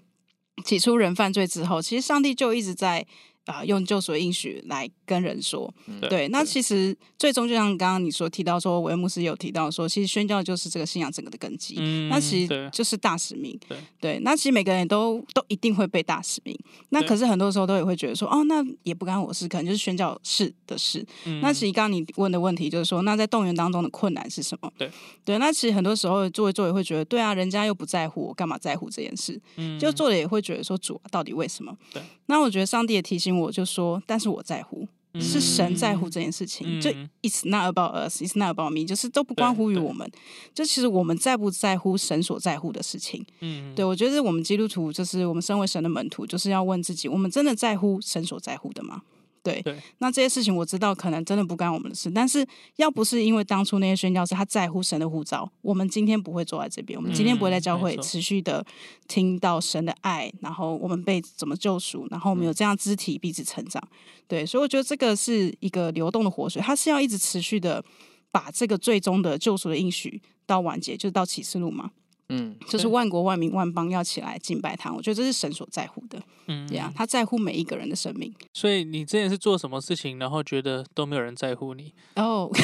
[0.64, 3.06] 起初人犯罪之后，其实上帝就一直在。
[3.50, 5.72] 啊，用救赎应许来跟人说，
[6.08, 11.74] 对，那其实最终就像刚刚你说提到说，维牧师有提到说，其实宣教就是这个信仰整个的根基，
[12.08, 13.58] 那其实就是大使命，
[14.00, 16.56] 对，那其实每个人都都一定会被大使命，
[16.90, 21.04] 那可是很多时候都也会觉得说，哦，那也不干我事，可能就是宣教事的事。
[21.42, 24.72] 那其实刚刚你问的问题就是说，那在动员当中的困难是什么？
[24.78, 24.90] 对，
[25.24, 29.40] 对，那其实很多时候作为作为会觉得，对啊，人家又不在乎，我干嘛在乎这件事？
[29.56, 31.76] 嗯，就的也会觉得说，主到底为什么？
[31.92, 33.39] 对，那我觉得上帝也提醒我。
[33.40, 36.80] 我就说，但是我在乎，是神在乎这件事情。
[36.80, 36.90] 就
[37.22, 40.10] It's not about us, It's not about me，就是都不关乎于我们。
[40.54, 43.24] 就其实我们在不在乎神所在乎的事情？
[43.40, 49.02] 嗯，对我觉得我们基督徒就是我们身为神的门徒，就是要问自己：我们真的在乎神所在乎的吗？
[49.42, 49.64] 对，
[49.98, 52.10] 那这些事情我知道，可能真的不干我们的事。
[52.10, 58.64] 但是，要不是因为当初那些宣教士他在乎神的护照，我们今天不会坐在这边，我们今天不会在教会持续的
[59.08, 63.82] 听到神的爱，然后我们被怎么救赎，然后我们有这样肢体彼此成长。
[64.28, 67.82] 对，所以我觉得这个是一个流动的活水，它是要一直持续的
[68.30, 71.90] 把这个最终的救赎的应许到完结，就是到启示录嘛。
[72.30, 76.18] 嗯，就是万国万民万邦要起来敬拜他，我觉得这是神所在乎的。
[76.46, 78.32] 嗯，这样他在乎每一个人的生命。
[78.52, 81.92] 所以你之前是做什么事情，然后觉得都没有人在乎你？
[82.16, 82.48] 哦，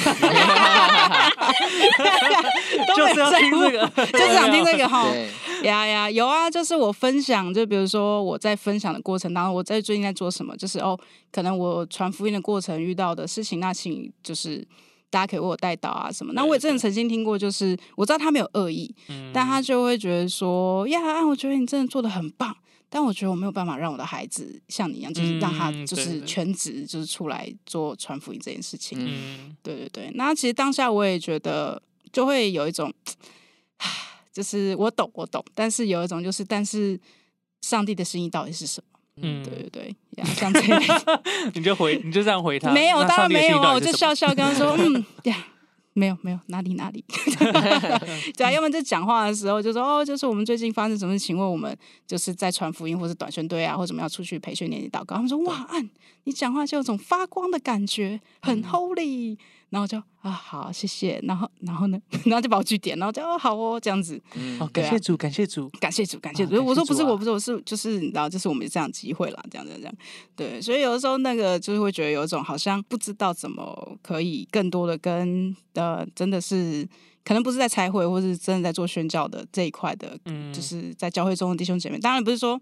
[2.96, 5.06] 就是要听这个， 就是想听这个哈。
[5.62, 10.98] 呀呀，有啊，就是我分享，就比如说我在分享的过程当中，我在最近在做什么，就是哦，
[11.32, 14.66] 可能我传福音的过程遇到的事情，那请就是。
[15.08, 16.32] 大家可以为我带到啊什么？
[16.32, 18.94] 那我也真的曾经听过，就是我知道他没有恶意，
[19.32, 22.54] 但他就会觉得说呀，我觉得你真的做的很棒，
[22.88, 28.98] 但我觉得我没有办法让我的孩子像你一样，就是让他就是全职就是出来做传福音这件事情。
[29.00, 30.10] 嗯，对对对。
[30.14, 31.80] 那其实当下我也觉得
[32.12, 32.92] 就会有一种，
[34.32, 36.98] 就是我懂我懂，但是有一种就是，但是
[37.62, 38.95] 上帝的心意到底是什么？
[39.22, 40.82] 嗯，对对对，像这样，
[41.54, 42.70] 你就回，你就这样回他。
[42.72, 45.36] 没有，当然没有，我就笑笑跟他说， 嗯，呀，
[45.94, 47.02] 没有没有，哪里哪里。
[48.36, 51.74] 对啊，要么就讲话的时候就说，哦，就是我们最近发生什么事情，问我们
[52.06, 55.16] 就是在传福音，或者短宣队啊，或者怎么要出去培训、练习祷告。
[55.16, 55.88] 他们说，哇，按
[56.24, 59.38] 你讲话就有种发光的感觉，很 holy。
[59.70, 64.20] 然后就啊好谢谢，然后然后呢， 然后就把我据点，然后就哦好哦这样子，
[64.60, 69.94] 哦感谢主感谢主感谢主感谢主，我说不是我不是我是就是你知道就是我们这样机会啦，这样这样这样，
[70.36, 76.88] 对，所以有的时候那个就是会觉得有一种好像不知道怎么可以更多的跟呃真的是
[77.24, 82.60] 可能不是在拆会或是真的在做宣教的这一块的，嗯，就是在教会中的弟兄姐妹，当然不是说。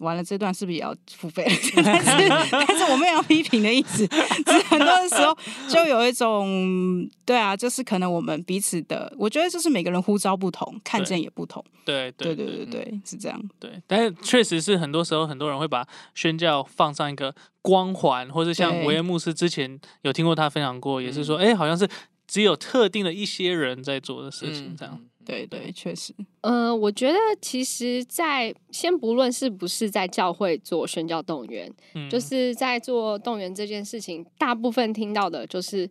[0.00, 1.44] 完了，这段是不是也要付费？
[1.82, 4.06] 但是，但是我没有批评的意思。
[4.06, 5.36] 只是很多的时候，
[5.68, 11.64] 就有一种，对啊，就是可能我们彼此的，我觉得就是每个人呼召不同，看见也不同。
[11.84, 13.40] 对对对对对，是这样。
[13.58, 21.88] 对，但是确实是很多时候，很多人会把宣教放上一个光环，或者像维恩牧师之前有听过他分享过，也是说，哎，好像是
[22.26, 25.00] 只有特定的一些人在做的事情，这样。
[25.26, 26.14] 对对，确实。
[26.42, 31.70] 嗯，我觉得其实，在先不论是不是在教会做宣教动员，
[32.08, 35.90] 就是在做动员这件事情，大部分听到的就是，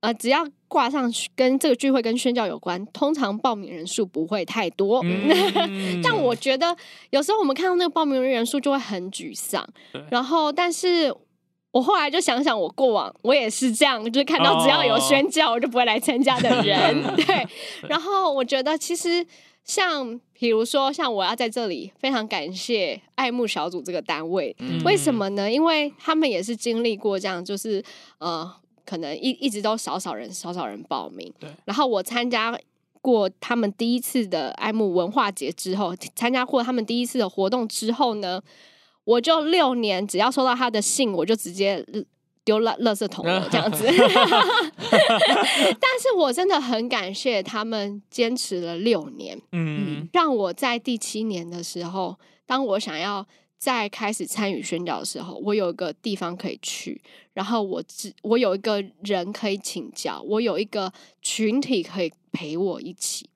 [0.00, 5.04] 呃，只要挂上跟这个聚会跟宣教有关，通常报名人数不会太多。
[6.02, 6.76] 但我觉得
[7.10, 9.68] 有时候我们看到那个报名人数就会很沮丧。
[10.10, 11.14] 然后，但是。
[11.70, 17.02] 我后来就想想，我过往我也是这样，就是看到只要有宣教，我就不会来参加的人。
[17.14, 17.46] 对，
[17.88, 19.24] 然后我觉得其实
[19.64, 25.50] 像，比如说像我要在这里非常感谢爱慕小组这个单位，为什么呢？
[25.50, 27.84] 因为他们也是经历过这样，就是
[28.18, 28.50] 呃，
[28.86, 31.30] 可能一一直都少少人少少人报名。
[31.38, 32.58] 对，然后我参加
[33.02, 38.40] 过他们第一次的爱慕文化节之后，参加过他们第一次的活动之后呢？
[39.08, 41.82] 我就六年，只要收到他的信，我就直接
[42.44, 43.82] 丢垃垃圾桶了，这样子。
[45.80, 57.00] 但是我真的很感谢他们坚持了六年，嗯，让我在第七年的时候，当我想要再开始参与宣教的时候，我有一个地方可以去，
[57.32, 60.92] 然后我只我有一个人可以请教，我有一个
[61.22, 63.30] 群体可以陪我一起。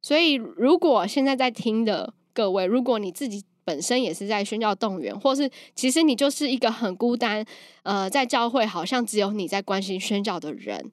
[0.00, 3.42] 所以，如果现在在听的各位，如果你自己。
[3.66, 7.44] 本身也是在宣教动员，或是其实你就是一个很孤单，
[7.82, 10.92] 呃，在教会好像只有你在关心宣教的人，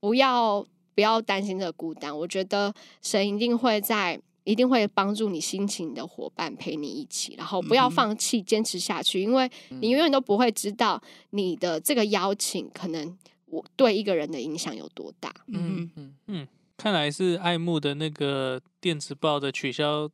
[0.00, 2.18] 不要不要担心这个孤单。
[2.18, 10.98] 我觉得神一定会在，一定会帮助你心情的伙伴陪你一起，然后不要放弃，坚持下去，因为你永远都不会知道
[11.32, 13.14] 你的这个邀请可能
[13.44, 15.30] 我对一个人的影响有多大。
[15.48, 16.48] 嗯嗯嗯，
[16.78, 20.08] 看来是爱慕的那个电子报的取消。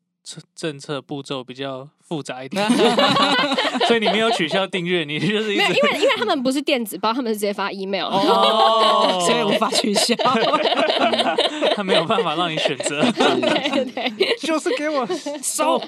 [0.54, 2.64] 政策步骤比较复杂一点，
[3.88, 10.14] 所以你没有取消订阅，你就是没有，因为因为他们不是电子包，他们是直接发 email，哦 所以无法取消。
[11.74, 15.06] 他没有办法让你选择，对对，就是给我
[15.42, 15.80] 收。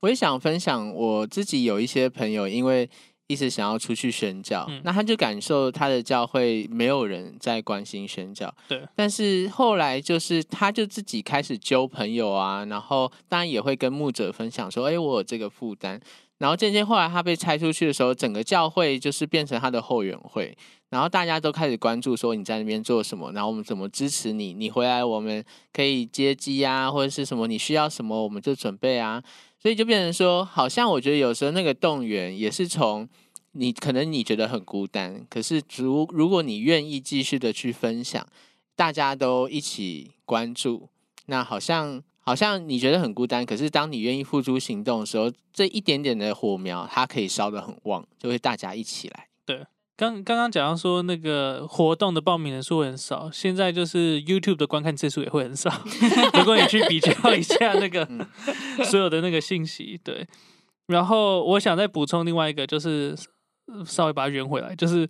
[0.00, 2.88] 我也想分享我自己有一些朋友，因为。
[3.32, 8.54] 一直想要出去宣教，那他就感受他的教会没有人在关心宣教。
[8.68, 15.98] 对，但是后来就是他就自己开始揪朋友啊，然后当然也会跟牧者分享说：“哎，我有这个负担。”
[16.38, 20.52] 然后渐渐后来他被拆出去的时候，整个教会就是变成他的后援会，
[20.90, 29.22] 然后大家都开始关注说你在那边做什么，然后我们怎么支持你，你回来我们可以接机啊，或者是什么你需要什么我们就准备啊，
[29.56, 33.08] 所以就变成说，好像我觉得有时候那个动员也是从
[33.52, 38.26] 你可能你觉得很孤单，可是如如果你愿意继续的去分享，
[38.74, 40.88] 大家都一起关注，
[41.26, 42.02] 那好像。
[42.24, 49.26] 好像你觉得很孤单，可是当你愿意付诸行动的时候，这一点点的火苗，它可以烧得很旺，就会大家一起来。
[49.44, 55.68] 对，刚刚刚讲到说那个活动的报名人数很少，现在就是 YouTube 的观看次数也会很少。
[56.38, 58.08] 如果你去比较一下那个
[58.88, 60.24] 所有的那个信息，对。
[60.86, 63.16] 然后我想再补充另外一个，就是
[63.86, 65.08] 稍微把它圆回来，就是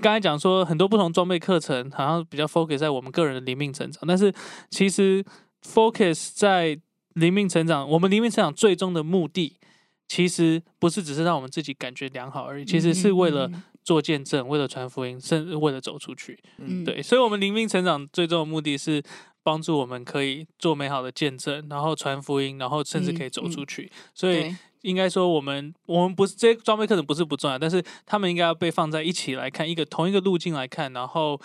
[0.00, 4.32] 刚才讲说很多不同装备课程，好像比较 focus 在我们个人的灵命成长，但是
[4.70, 5.24] 其实。
[5.62, 6.80] focus 在
[7.12, 9.58] 灵命成长，我们灵命成长最终的目的，
[10.08, 13.46] 其实不是只是让我们自己感觉良好而已，其实是为了
[13.84, 16.38] 做见证，为了传福音，甚至为了走出去。
[16.56, 19.02] 嗯，对，所以，我们灵命成长最终的目的是
[19.42, 23.90] 帮助我们可以做美好的见证，然后传福音，然后甚至可以走出去。
[24.14, 31.40] 所以，应该说，我们我们不是这些装备课程不是不重要，但是他们应该要被放在一起来看，一个同一个路径来看，然后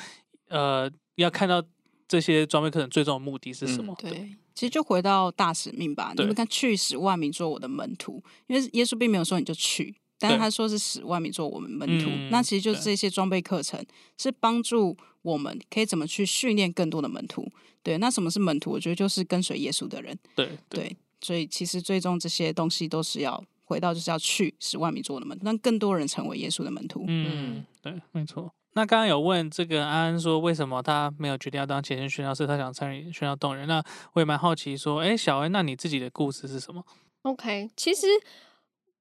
[0.49, 1.63] 呃，要看到。
[2.07, 3.95] 这些装备课程最终的目的是什么？
[3.97, 6.13] 对，其实就回到大使命吧。
[6.15, 12.09] 你们看，去使万民做我的门徒，因为耶稣并没有说你就去，但是他说是十万米做我们门徒。
[12.31, 13.79] 那其实就是这些装备课程
[14.17, 17.47] 是帮助我们可以怎么去训练更多的门徒。
[17.83, 18.71] 对，那什么是门徒？
[18.71, 20.17] 我觉得就是跟随耶稣的人。
[20.35, 27.05] 对对，所以其实最终这些东西都是要回到，就是要去十万米做我的门徒，让更多人成为耶稣的门徒。
[27.07, 28.51] 嗯，对，没错。
[28.73, 33.65] 那刚刚有问这个安安说，为什么他没有决定要当前线宣教师，他想参与宣教动人？
[33.67, 33.81] 那
[34.13, 36.83] 我也蛮好奇，说，哎，小恩，那你自己的故事是什么
[37.21, 38.07] ？OK，其实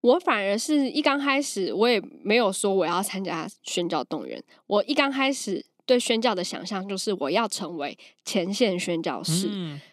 [0.04, 4.42] 我反而是一刚开始，我也没有说我要参加宣教动员。
[4.66, 9.48] 我一刚开始对宣教的想象就是我要成为前线宣教师。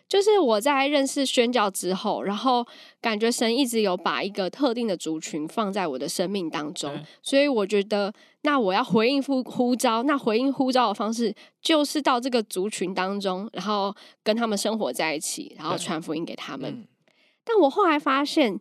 [0.10, 2.68] 就是我在认识宣教之后，然后
[3.00, 16.86] 感觉神一直有把一个特定的族群放在我的生命当中，所以我觉得那我要回应呼呼召，那回应呼召的方式就是到这个族群当中，然后跟他们生活在一起，然后传福音给他们。
[17.46, 18.60] 但我后来发现，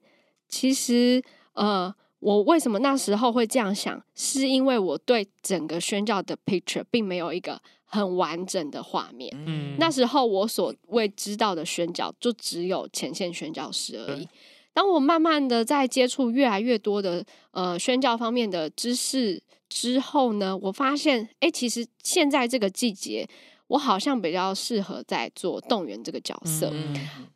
[0.48, 1.20] 其实
[1.60, 7.60] 呃，我为什么那时候会这样想，是因为我对整个宣教的 picture 并没有一个。
[7.92, 9.28] 很完整的画面。
[9.46, 14.28] 嗯，那时候我所未知道的宣教，就只有前线宣教师而已。
[14.72, 23.28] 当我慢慢的在接触越来越多的呃宣教方面的知识之后呢，我发现，哎，其实现在这个季节。
[23.70, 26.72] 我好像比较适合在做动员这个角色，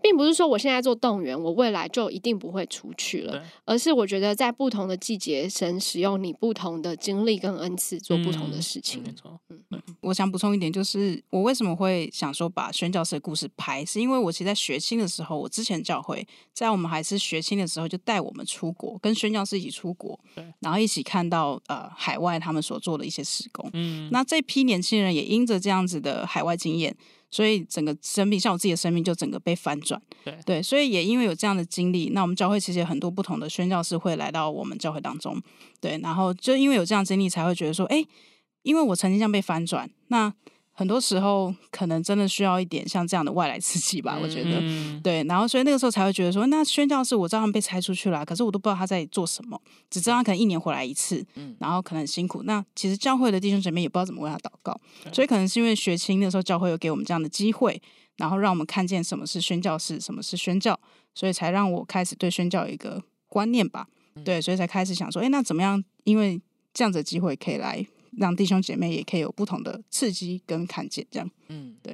[0.02, 9.00] 并不是说我现在做动员，我未来就一定不会出去了，而是我觉得在不同的季节，神使用你不同的经历跟恩赐做不同的事情。
[9.04, 9.38] 没错，
[9.86, 23.70] 嗯，我想补充一点，就是我为什么会想说把宣教师的故事拍，是因为我其实在学青的时候，我之前教会在我们还是学青的时候，就带我们出国，跟宣教师一起出国，对然后一起看到呃海外他们所做的一些施工。
[23.72, 26.24] 嗯，那这批年轻人也因着这样子的。
[26.34, 26.92] 海外经验，
[27.30, 30.00] 所以整个生命，像我自己的生命，就整个被翻转。
[30.24, 35.40] 对对，所以也因为有这样的经历，那我们教会其实有很多不同的宣教士会来到我们教会当中。
[35.80, 38.04] 对，然后就因为有这样经历，才会觉得说，哎，
[38.64, 40.34] 因为我曾经这样被翻转，那。
[40.76, 44.60] 很多时候可能真的需要一点像这样的外来刺激吧，我觉得
[45.04, 51.24] 对，然后所以那个时候才会觉得说，那宣教士我知道他们被拆出去了，可是我都不知道他在做什么，只知道他可能一年回来一次，
[51.60, 52.42] 然后可能很辛苦。
[52.42, 54.76] 那其实教会的弟兄姐妹也不知道怎么为他祷告，
[55.12, 57.80] 所以可能是因为学青那时候教会有给我们这样的机会，
[58.16, 60.76] 然后让我们看见什么是宣教士，什么是宣教，
[61.14, 63.86] 所以才让我开始对宣教有一个观念吧。
[64.24, 65.84] 对，所以才开始想说，哎，那怎么样？
[66.02, 66.42] 因为
[66.72, 67.86] 这样子的机会可以来。
[68.18, 71.92] 让弟兄姐妹也可以有不同的刺激跟看见，这样，嗯，对，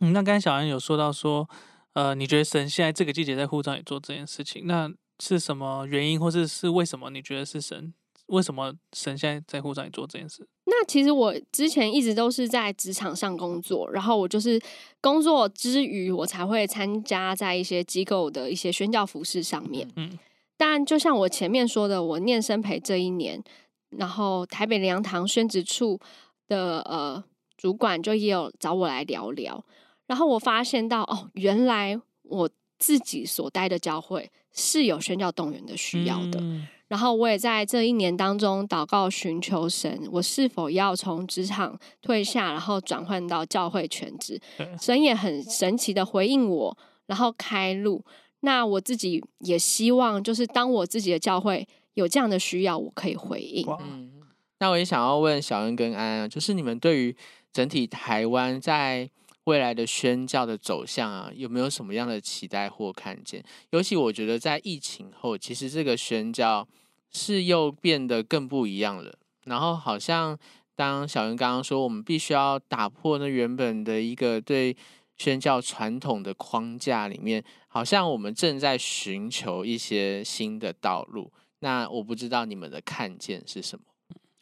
[0.00, 1.48] 嗯，那刚才小安有说到说，
[1.92, 7.10] 呃，你觉得神现在这个季节在护照里做这件事情，那是什么原因，或是是为什么？
[7.10, 7.92] 你觉得是神？
[8.26, 10.46] 为什么神现在在护照里做这件事？
[10.66, 14.60] 那其实我之前一直都是在职场上工作，然后我就是
[15.00, 20.16] 工作之余，我才会参加在一些机构的一些宣教服饰上面，嗯，
[20.56, 23.42] 但就像我前面说的，我念生培这一年。
[23.90, 25.98] 然后台北良堂宣职处
[26.48, 27.22] 的呃
[27.56, 29.64] 主管就也有找我来聊聊，
[30.06, 36.40] 然后我发现到哦，原来我自己所待的教会是有宣教动员的需要的。
[36.88, 44.40] 然后我也在这一年当中祷告寻求神，我是否要从职场退下，然后转换到教会全职？
[44.80, 46.76] 神也很神奇的回应我，
[47.06, 48.04] 然后开路。
[48.40, 53.66] 那我自己也希望，就是当我自己的教会有这样的需要，我可以回应。
[53.80, 54.12] 嗯，
[54.58, 57.16] 那我也想要问小恩跟安安，就是你们对于
[57.52, 59.10] 整体台湾在
[59.44, 63.42] 未来的宣教的走向啊，有没有什么样的期待或看见？
[63.70, 66.68] 尤其我觉得在疫情后，其实这个宣教
[67.10, 69.18] 是又变得更不一样了。
[69.44, 70.38] 然后好像
[70.76, 74.76] 当小恩刚刚说，我们必须要打破那原本的一个对
[75.16, 81.32] 宣教传统的框架里面，好像我们正在寻求一些新的道路。
[81.60, 83.84] 那我不知道你们的看见是什么。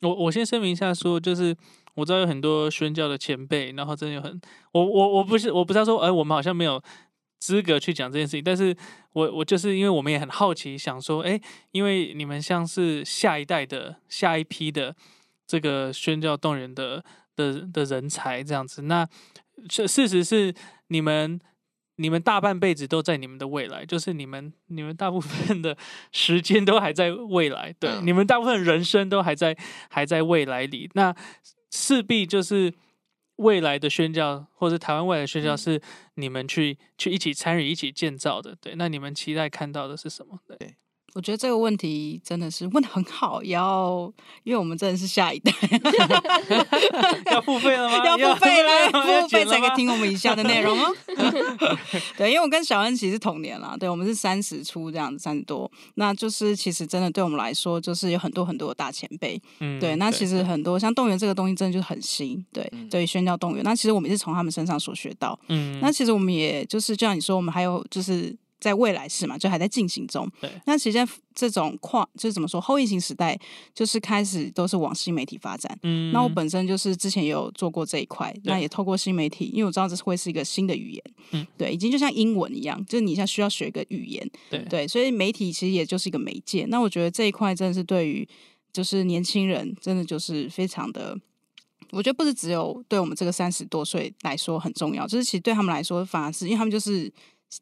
[0.01, 1.57] 我我先声明一下，说就是。
[1.95, 4.41] 我知道有很多宣教的前辈，然后真的有很
[4.71, 6.81] 我我我不是我不知道说，哎，我们好像没有
[7.41, 8.45] 资格去讲这件事情。
[8.45, 8.73] 但是
[9.15, 11.41] 我我就是因为我们也很好奇，想说，哎，
[11.73, 14.95] 因为你们像是下一代的下一批的
[15.45, 17.03] 这个宣教动员的
[17.35, 19.05] 的的人才这样子，那
[19.69, 20.55] 事事实是
[20.87, 21.41] 你们
[21.99, 25.77] 你们大半辈子都在你们的未来， 就是你们你们大部分的
[26.11, 29.57] 时间都还在未来，对，你们大部分人生都还在
[29.89, 31.15] 还在未来里，那。
[31.71, 32.73] 势必就是
[33.37, 35.79] 未来的宣教，或者台湾未来的宣教，是
[36.15, 38.57] 你们去去一起参与、一起建造的。
[38.59, 40.41] 对，那你们期待看到的是什么？
[40.49, 40.77] 对。
[41.15, 44.13] 我觉得这个问题真的是问的很好，要
[44.45, 45.53] 因为我们真的是下一代，
[47.33, 48.05] 要付费了吗？
[48.07, 48.91] 要付费 了，
[49.23, 50.95] 付费才可以听我们以下的内容哦。
[52.17, 59.41] 对，因为我跟小恩其实同年了，对我们是三十出这样子，三十多，那就是其实真的对我们来说，就是有很多很多的大前辈。
[59.61, 62.45] 嗯，对，那其实很多像动员这个东西，真的就是很新。
[62.53, 65.39] 对，对，宣教动员，那其实我们也是从他们身上所学到。
[65.49, 68.37] 嗯，那其实我们也就是就像你说，我们还有就是。
[68.61, 70.29] 在未来式嘛，就还在进行中。
[70.41, 70.99] 对，那其实
[71.35, 73.39] 这种跨就是怎么说后疫情时代，
[73.73, 75.79] 就是开始都是往新媒体发展。
[75.83, 81.05] 嗯，那我本身就是之前也有做过这一块，那也透过新媒体，因为我知道这是会是一个新的语言。
[81.31, 84.29] 嗯，对，已经就像英文一样，就是你现在需要学一个语言。
[84.51, 86.67] 对对，所以媒体其实也就是一个媒介。
[86.69, 88.29] 那我觉得这一块真的是对于
[88.73, 91.17] 就是年轻人，真的就是非常的，
[91.93, 97.13] 我觉得不是只有对我们这个三十多岁来说很重要，就是其实对他们来说，反而是因为他们就是。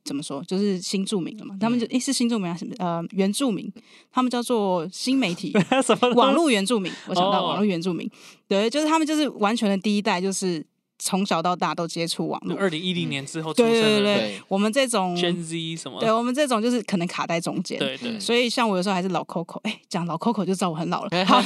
[0.05, 0.43] 怎么说？
[0.45, 1.57] 就是新住民了嘛？
[1.61, 3.73] 他们就诶是新住民还是呃原住民？
[4.11, 5.53] 他们叫做新媒体
[6.17, 6.93] 网络原住民。
[7.09, 8.11] 我想到网络原住民，
[8.49, 10.65] 对，就是他们就是完全的第一代，就是。
[10.99, 13.81] 从小到大都接触网络，二零一零年之后出生的。
[13.81, 16.01] 对对对，我们这种 Gen Z 什么？
[16.01, 17.79] 对我们这种就是可能卡在中间。
[17.79, 18.19] 对对。
[18.19, 21.11] 所以像我有时候还是老 Coco，哎，讲老 Coco 就知道我很老了。
[21.27, 21.43] 好，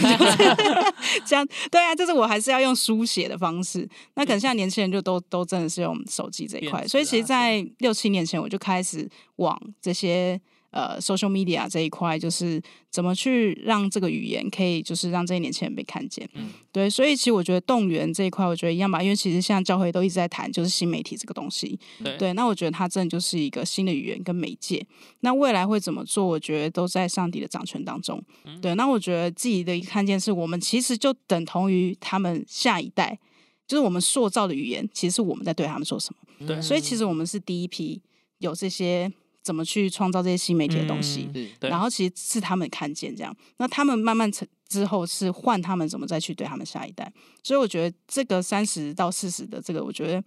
[1.26, 3.88] 这样对啊，就是我还是要用书写的方式。
[4.14, 6.86] 那可能现在年轻人就都都真的是用手机这一块。
[6.86, 10.40] 所以其实，在六七年前我就开始往这些。
[10.70, 16.28] 呃，social media 这一块就是怎么去让这个语言可以，就是让这些年轻人被看见。
[16.34, 21.76] 嗯，对，所以其实我觉得动员这一块，我觉得一样吧，因为其实现在教会都一直在谈，就是新媒体这个东西。
[22.18, 24.86] 对，那我觉得它真的就是一个新的语言跟媒介。
[25.20, 26.24] 那未来会怎么做？
[26.24, 28.22] 我觉得都在上帝的掌权当中。
[28.62, 33.18] 对，那我觉得自己的一看见是我们其实就等同于他们下一代，
[33.66, 36.46] 就是我们塑造的语言，其实是我们在对他们说什么。
[36.46, 38.00] 对，所以其实我们是第一批
[38.38, 39.12] 有这些。
[39.42, 41.28] 怎么去创造这些新媒体的东西？
[41.60, 47.10] 然后其实是他们看见这样，那他们慢慢成之后是换他们怎么再去对他们下一代。
[47.42, 50.22] 所以我觉得这个三十到四十的这个，我觉得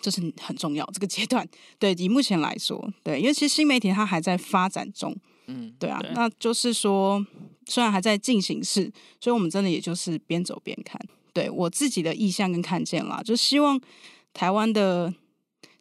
[0.00, 1.48] 就是很重要这个阶段。
[1.78, 5.16] 对，以目前来说，对，因为其实新媒体它还在发展中，
[5.46, 7.24] 嗯，对啊，那就是说
[7.66, 11.00] 虽然还在进行式，所以我们真的也就是边走边看。
[11.32, 13.80] 对我自己的意向跟看见啦，就希望
[14.32, 15.14] 台湾的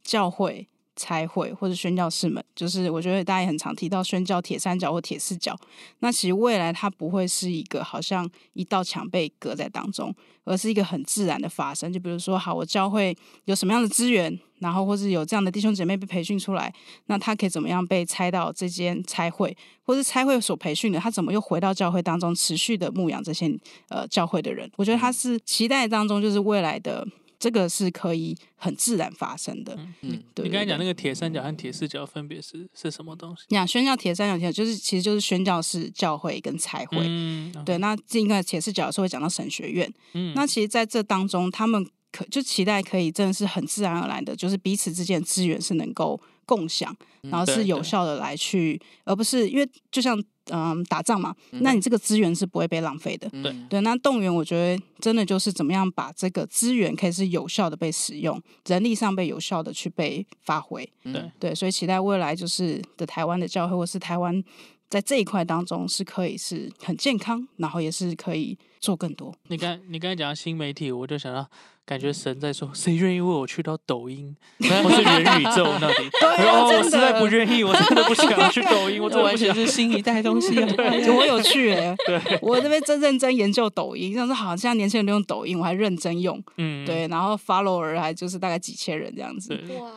[0.03, 0.67] 教会。
[0.95, 5.57] 才会或者宣教士们，就是我觉得大家也很常提到宣教铁三角或铁四角。
[5.99, 10.13] 那其实未来它不会是一个好像一道墙被隔在当中，
[10.43, 11.91] 而是一个很自然的发生。
[11.91, 13.15] 就比如说，好，我教会
[13.45, 16.71] 有什么样的资源，然后或是有这样的弟兄姐妹被培训出来，
[17.07, 23.51] 那他可以怎么样被拆到这间差会，或是差会所培训的，他怎么又回到教会当中持续的牧养这些
[23.89, 24.71] 呃教会的人？
[24.75, 27.07] 我觉得他是期待当中就是未来的。
[27.43, 29.77] 这个是可以很自然发生的。
[29.99, 30.45] 嗯，对。
[30.45, 33.43] 你刚才讲那个铁三角和铁四角分别是是什么东西？
[33.49, 36.99] 讲宣教铁三角，铁就是其实就是宣教士教会跟财会。
[37.01, 37.77] 嗯，对。
[37.79, 39.93] 那这个铁四角的时候会讲到神学院。
[40.13, 50.17] 嗯，那其实在这当中，他们可就期待可以真的是很自然而然的，就是彼此之间资源是能够共享，然后是有效的来去，而不是因为就像。
[50.51, 53.29] 嗯，打仗嘛，那你这个资源是不会被浪费的。
[53.29, 60.87] 对对，那动员我觉得真的就是怎么样把这个资源可以是有效的被使用，人力上被有效的去被发挥。
[61.03, 64.43] 对对，所以期待未来就是的台湾的教会或是台湾
[64.89, 69.33] 在这一块当中是可以是很健康，然后也是可以做更多。
[69.47, 71.49] 你刚你刚才讲新媒体，我就想到
[71.85, 74.33] 感觉神在说，谁愿意为我去到抖音
[74.81, 76.09] 或是元宇宙那里？
[76.21, 80.55] 哦，我实在不愿意，我真的不想去抖音，我这完全是新一代东西。
[80.75, 89.53] 对， 我有去哎，对，我这边真认真研究抖音，像是好像年轻人都用抖音，我还认真用，嗯，对，然后 follower 还就是大概几千人这样子。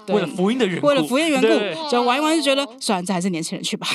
[0.09, 3.87] 为了福音的缘故，为了福音缘故，就玩一玩就觉得，算了这还是年轻人去吧。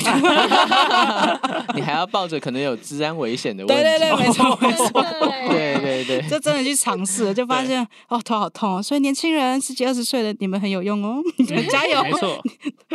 [1.74, 5.02] 你还要抱着可能有治安危险的问题，对对对，没错没错，
[5.50, 7.81] 对对对，就真的去尝试，就发现。
[8.08, 11.22] 哦，头好痛，所以年轻人十几二十岁的你们很有用哦，
[11.70, 12.02] 加油！
[12.02, 12.42] 没错。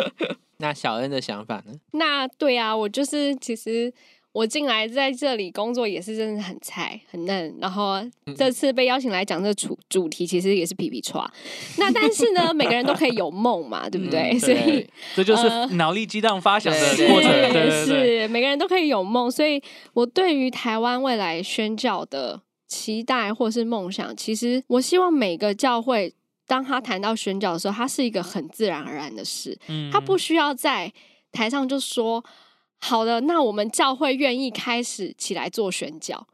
[0.59, 1.73] 那小恩的想法呢？
[1.91, 3.93] 那对啊，我就是其实
[4.31, 8.03] 我进来在这里工作也是真的很菜很嫩，然后
[8.35, 11.31] 这次被邀请来讲这主主题，其实也是皮皮叉。
[11.77, 14.37] 那但是呢，每个人都可以有梦嘛，对不对？
[14.39, 17.31] 所以这就是脑力激荡发想的过程，
[17.85, 19.29] 是每个人都可以有梦。
[19.29, 19.61] 所以
[19.93, 22.41] 我对于台湾未来宣教的。
[22.67, 26.13] 期待或是梦想，其实我希望每个教会，
[26.45, 29.57] 当他谈到宣教的时候，他是一个很自然而然的事，
[29.91, 30.91] 他不需要在
[31.31, 32.23] 台上就说
[32.77, 36.27] 好的，那我们教会愿意开始起来做宣教，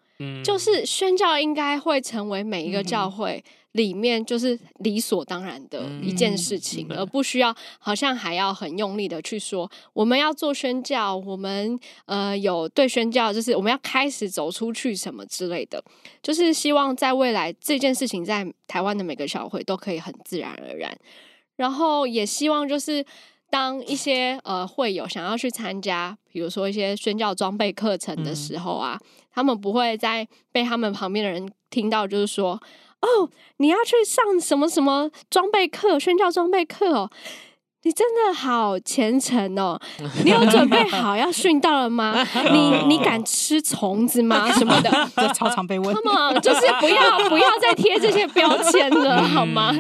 [0.44, 3.44] 就是宣教应该会成为每一个教会。
[3.74, 15.84] 里面就是理所当然的一件事情，而不需要好像还要很用力的去说我们要做宣教，我们呃有对宣教，就是我们要开始走出去什么之类的，
[16.22, 20.96] 就是希望在未来这件事情在台湾的每个小会都可以很自然而然，
[21.56, 23.04] 然后也希望就是
[23.50, 29.00] 当一些呃会有想要去参加，比如说一些宣教装备课程的时候啊，
[29.32, 32.62] 他们不会在被他们旁边的人听到，就是说。
[33.04, 36.00] 哦，你要去上什么什么装备课？
[36.00, 37.12] 宣教装备课哦，
[37.84, 39.80] 你真的好虔诚哦！
[40.24, 42.26] 你有准备好要训到了吗？
[42.52, 44.52] 你你敢吃虫子吗？
[44.54, 44.90] 什么的，
[45.36, 45.94] 超常被问。
[45.94, 49.74] Come on，就是不要不要再贴这些标签了，好吗？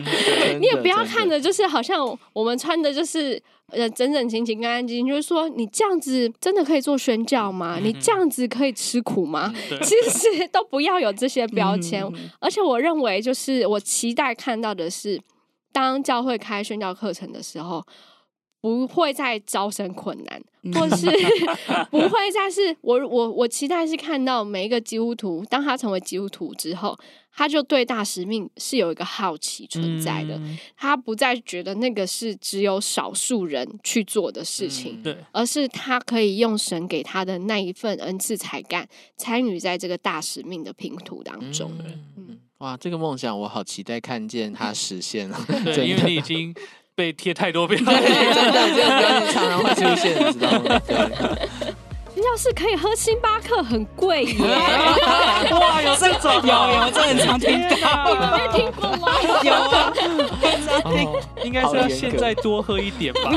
[0.60, 2.00] 你也不要看着，就是好像
[2.34, 3.42] 我们穿的就是。
[3.72, 7.80] 呃，整整齐齐、干干净净，就是说，你这样子真的可以做宣教吗？
[7.82, 9.52] 你这样子可以吃苦吗？
[9.82, 12.06] 其实都不要有这些标签。
[12.40, 15.20] 而且，我认为，就是我期待看到的是，
[15.74, 17.86] 当教会开宣教课程的时候。
[18.64, 20.42] 不会再招生困难，
[20.74, 21.06] 或是
[21.92, 26.98] 不会再是我我我期待是看到每一个基督徒，当他成为基督徒之后，
[27.34, 30.40] 他就对大使命是有一个好奇存在的，
[30.78, 41.70] 他不再觉得那个是只有少数人去做的事情，对，而是他可以用神给他的那一份恩赐才干，参与在这个大使命的拼图当中。
[42.16, 46.56] 嗯，哇，这个梦想我好期待看见它 实现了，对， 因为你已经。
[46.96, 50.80] 被贴太多遍，了真的这个标题常常会出现，你知道吗？
[52.16, 54.36] 要是可以喝星巴克，很贵耶！
[55.60, 59.08] 哇，有这种，有有，这很常听到，你们没听过吗？
[59.44, 59.92] 有啊，
[61.44, 63.32] 应该是要现在多喝一点吧。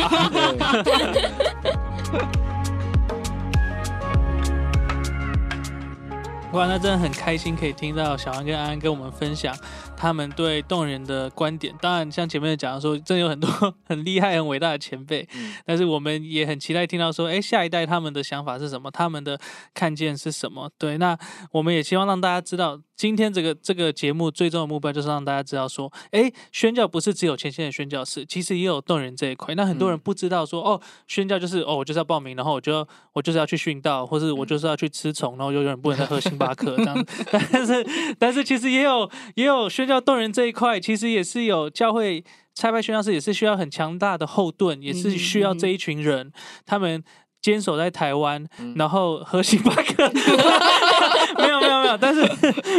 [6.52, 9.54] 哇，那真的很开心，可以听到小安跟安安跟我们分享。
[9.94, 13.50] 他们对动人的观点，当然像前面讲的说，真有很多
[13.84, 15.28] 很厉害、很伟大的前辈，
[15.66, 19.38] 但是我们也很期待听到说，哎，下一代他们的想法是什么，他们的
[19.74, 20.70] 看见是什么？
[20.78, 21.18] 对，那
[21.50, 29.54] 我们也希望让大家知道，今天这个这个节目最终的目标就是让大家知道说，哎，宣教不是只有前线的宣教士，其实也有动人这一块。
[29.54, 30.78] 那很多人不知道说，哦，
[31.08, 37.06] 宣教就是哦，我就是要报名，然后我就我就是要去殉道，或是我就是要去吃虫，然后永远不能再喝星巴克 这样。
[37.50, 37.86] 但是
[38.18, 39.86] 但是其实也有也有宣。
[39.86, 42.24] 教动人这一块，其实也是有教会
[42.56, 46.32] 差派宣教士，也是需要很强大的后盾，也是需要这一群人，
[46.64, 47.04] 他们
[47.46, 48.44] 坚守在台湾，
[48.74, 50.10] 然后喝星巴克。
[51.38, 52.28] 没有没有没有，但是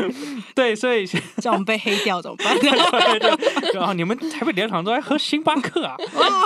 [0.54, 1.08] 对，所以
[1.38, 2.54] 叫我们被黑掉怎么办？
[2.60, 5.96] 对对啊，你们台北连场都在喝星巴克啊？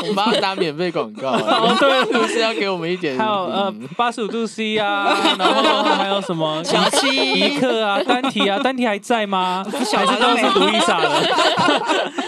[0.02, 1.36] 我们帮他打免费广告，
[1.80, 3.18] 对，是不是要给我们一点？
[3.18, 9.66] 还有呃，八十五度 C 啊，然后还有什么小七一克啊，单体啊，单体还在吗？
[9.68, 11.24] 还是都是独一傻了？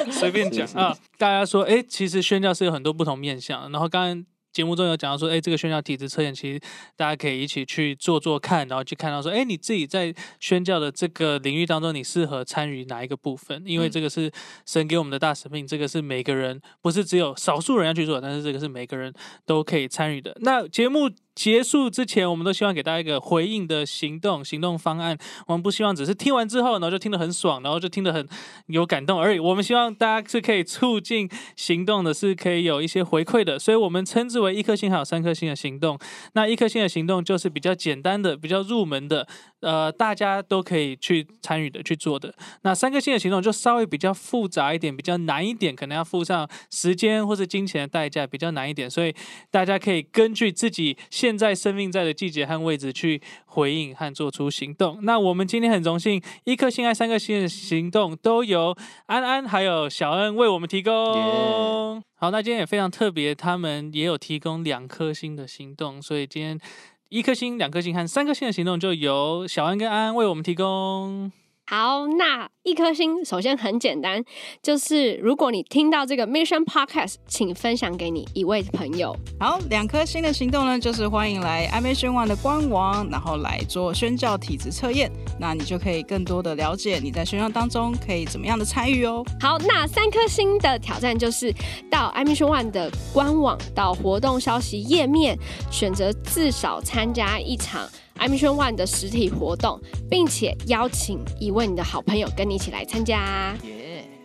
[0.10, 4.26] 随便讲啊，大家说，哎，其实宣教是有很多不同面向，然后刚刚。
[4.54, 6.60] 节目中有讲到说，哎，这个宣教体质测验，其实
[6.96, 13.64] 大家可以一起去做做看，然后去看到说，哎，你自己在宣教的这个领域当中，你适合参与哪一个部分？
[13.66, 14.32] 因为这个是
[14.66, 19.12] 神给我们的大使命，这个是每个人不是只有少数人要去做，但是这个是每个人
[19.46, 20.38] 都可以参与的。
[20.42, 25.18] 那节目结束之前，我们都希望给大家一个回应的行动、行动方案。
[25.48, 28.28] 我们不希望只是听完之后，然后就听得很爽，然后就听得很
[28.68, 29.40] 有感动而已。
[29.40, 33.58] 我们希望大家是可以促进行动的，是可以有一些回馈的。
[33.58, 35.98] 所以我们称之为一颗星还有三颗星的行动。
[36.34, 39.28] 那一颗星的行动就是比较简单的、比较入门的，
[39.62, 42.34] 呃，大家都可以去参与的、去做的。
[42.62, 48.88] 那三颗星的行动就稍微比较复杂一点、比较难一点，可能要付上时间或是金钱的代价，比较难一点。
[48.88, 49.16] 所以
[49.50, 50.96] 大家可以根据自己。
[51.24, 55.00] 现在生命在的季节和位置去回应和做出行动。
[55.04, 62.04] 那我们今天很荣幸，一颗星爱三颗星的行动都由安安还有小恩为我们提供。
[62.16, 66.60] 好，那今天也非常特别，他们也有提供两颗星的行动，所以今天
[67.08, 71.32] 一颗星、两颗星和三颗星的行动就由小安跟安安为我们提供。
[71.66, 74.22] 好，那一颗星首先很简单，
[74.62, 79.16] 就是如果你听到这个 Mission Podcast，请分享给你一位朋友。
[79.40, 85.10] 好，两颗星的行动呢，就是欢迎来 Mission One 的官网，然后来做宣教体质测验，
[85.40, 89.24] 那你就可以更多的了解你在宣教当中可以怎么样的参与哦。
[89.40, 91.52] 好，那三颗星的挑战就是
[91.90, 95.40] 到 Mission One 的官网，到活动消息页面，
[95.72, 97.90] 选择至少参加一场。
[98.18, 103.56] I m i s s i o n One 的实体活动，并且邀请一位你的好朋友跟你一起来参加。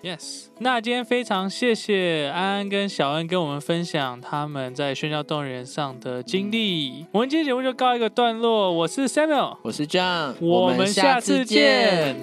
[0.00, 7.04] Yes，那今天非常谢谢安安跟小恩跟我们分享他们在宣教动员上的经历。
[7.10, 8.72] 我们今天节目就告一个段落。
[8.72, 12.16] 我是 Samuel，我是 John，我们下次见。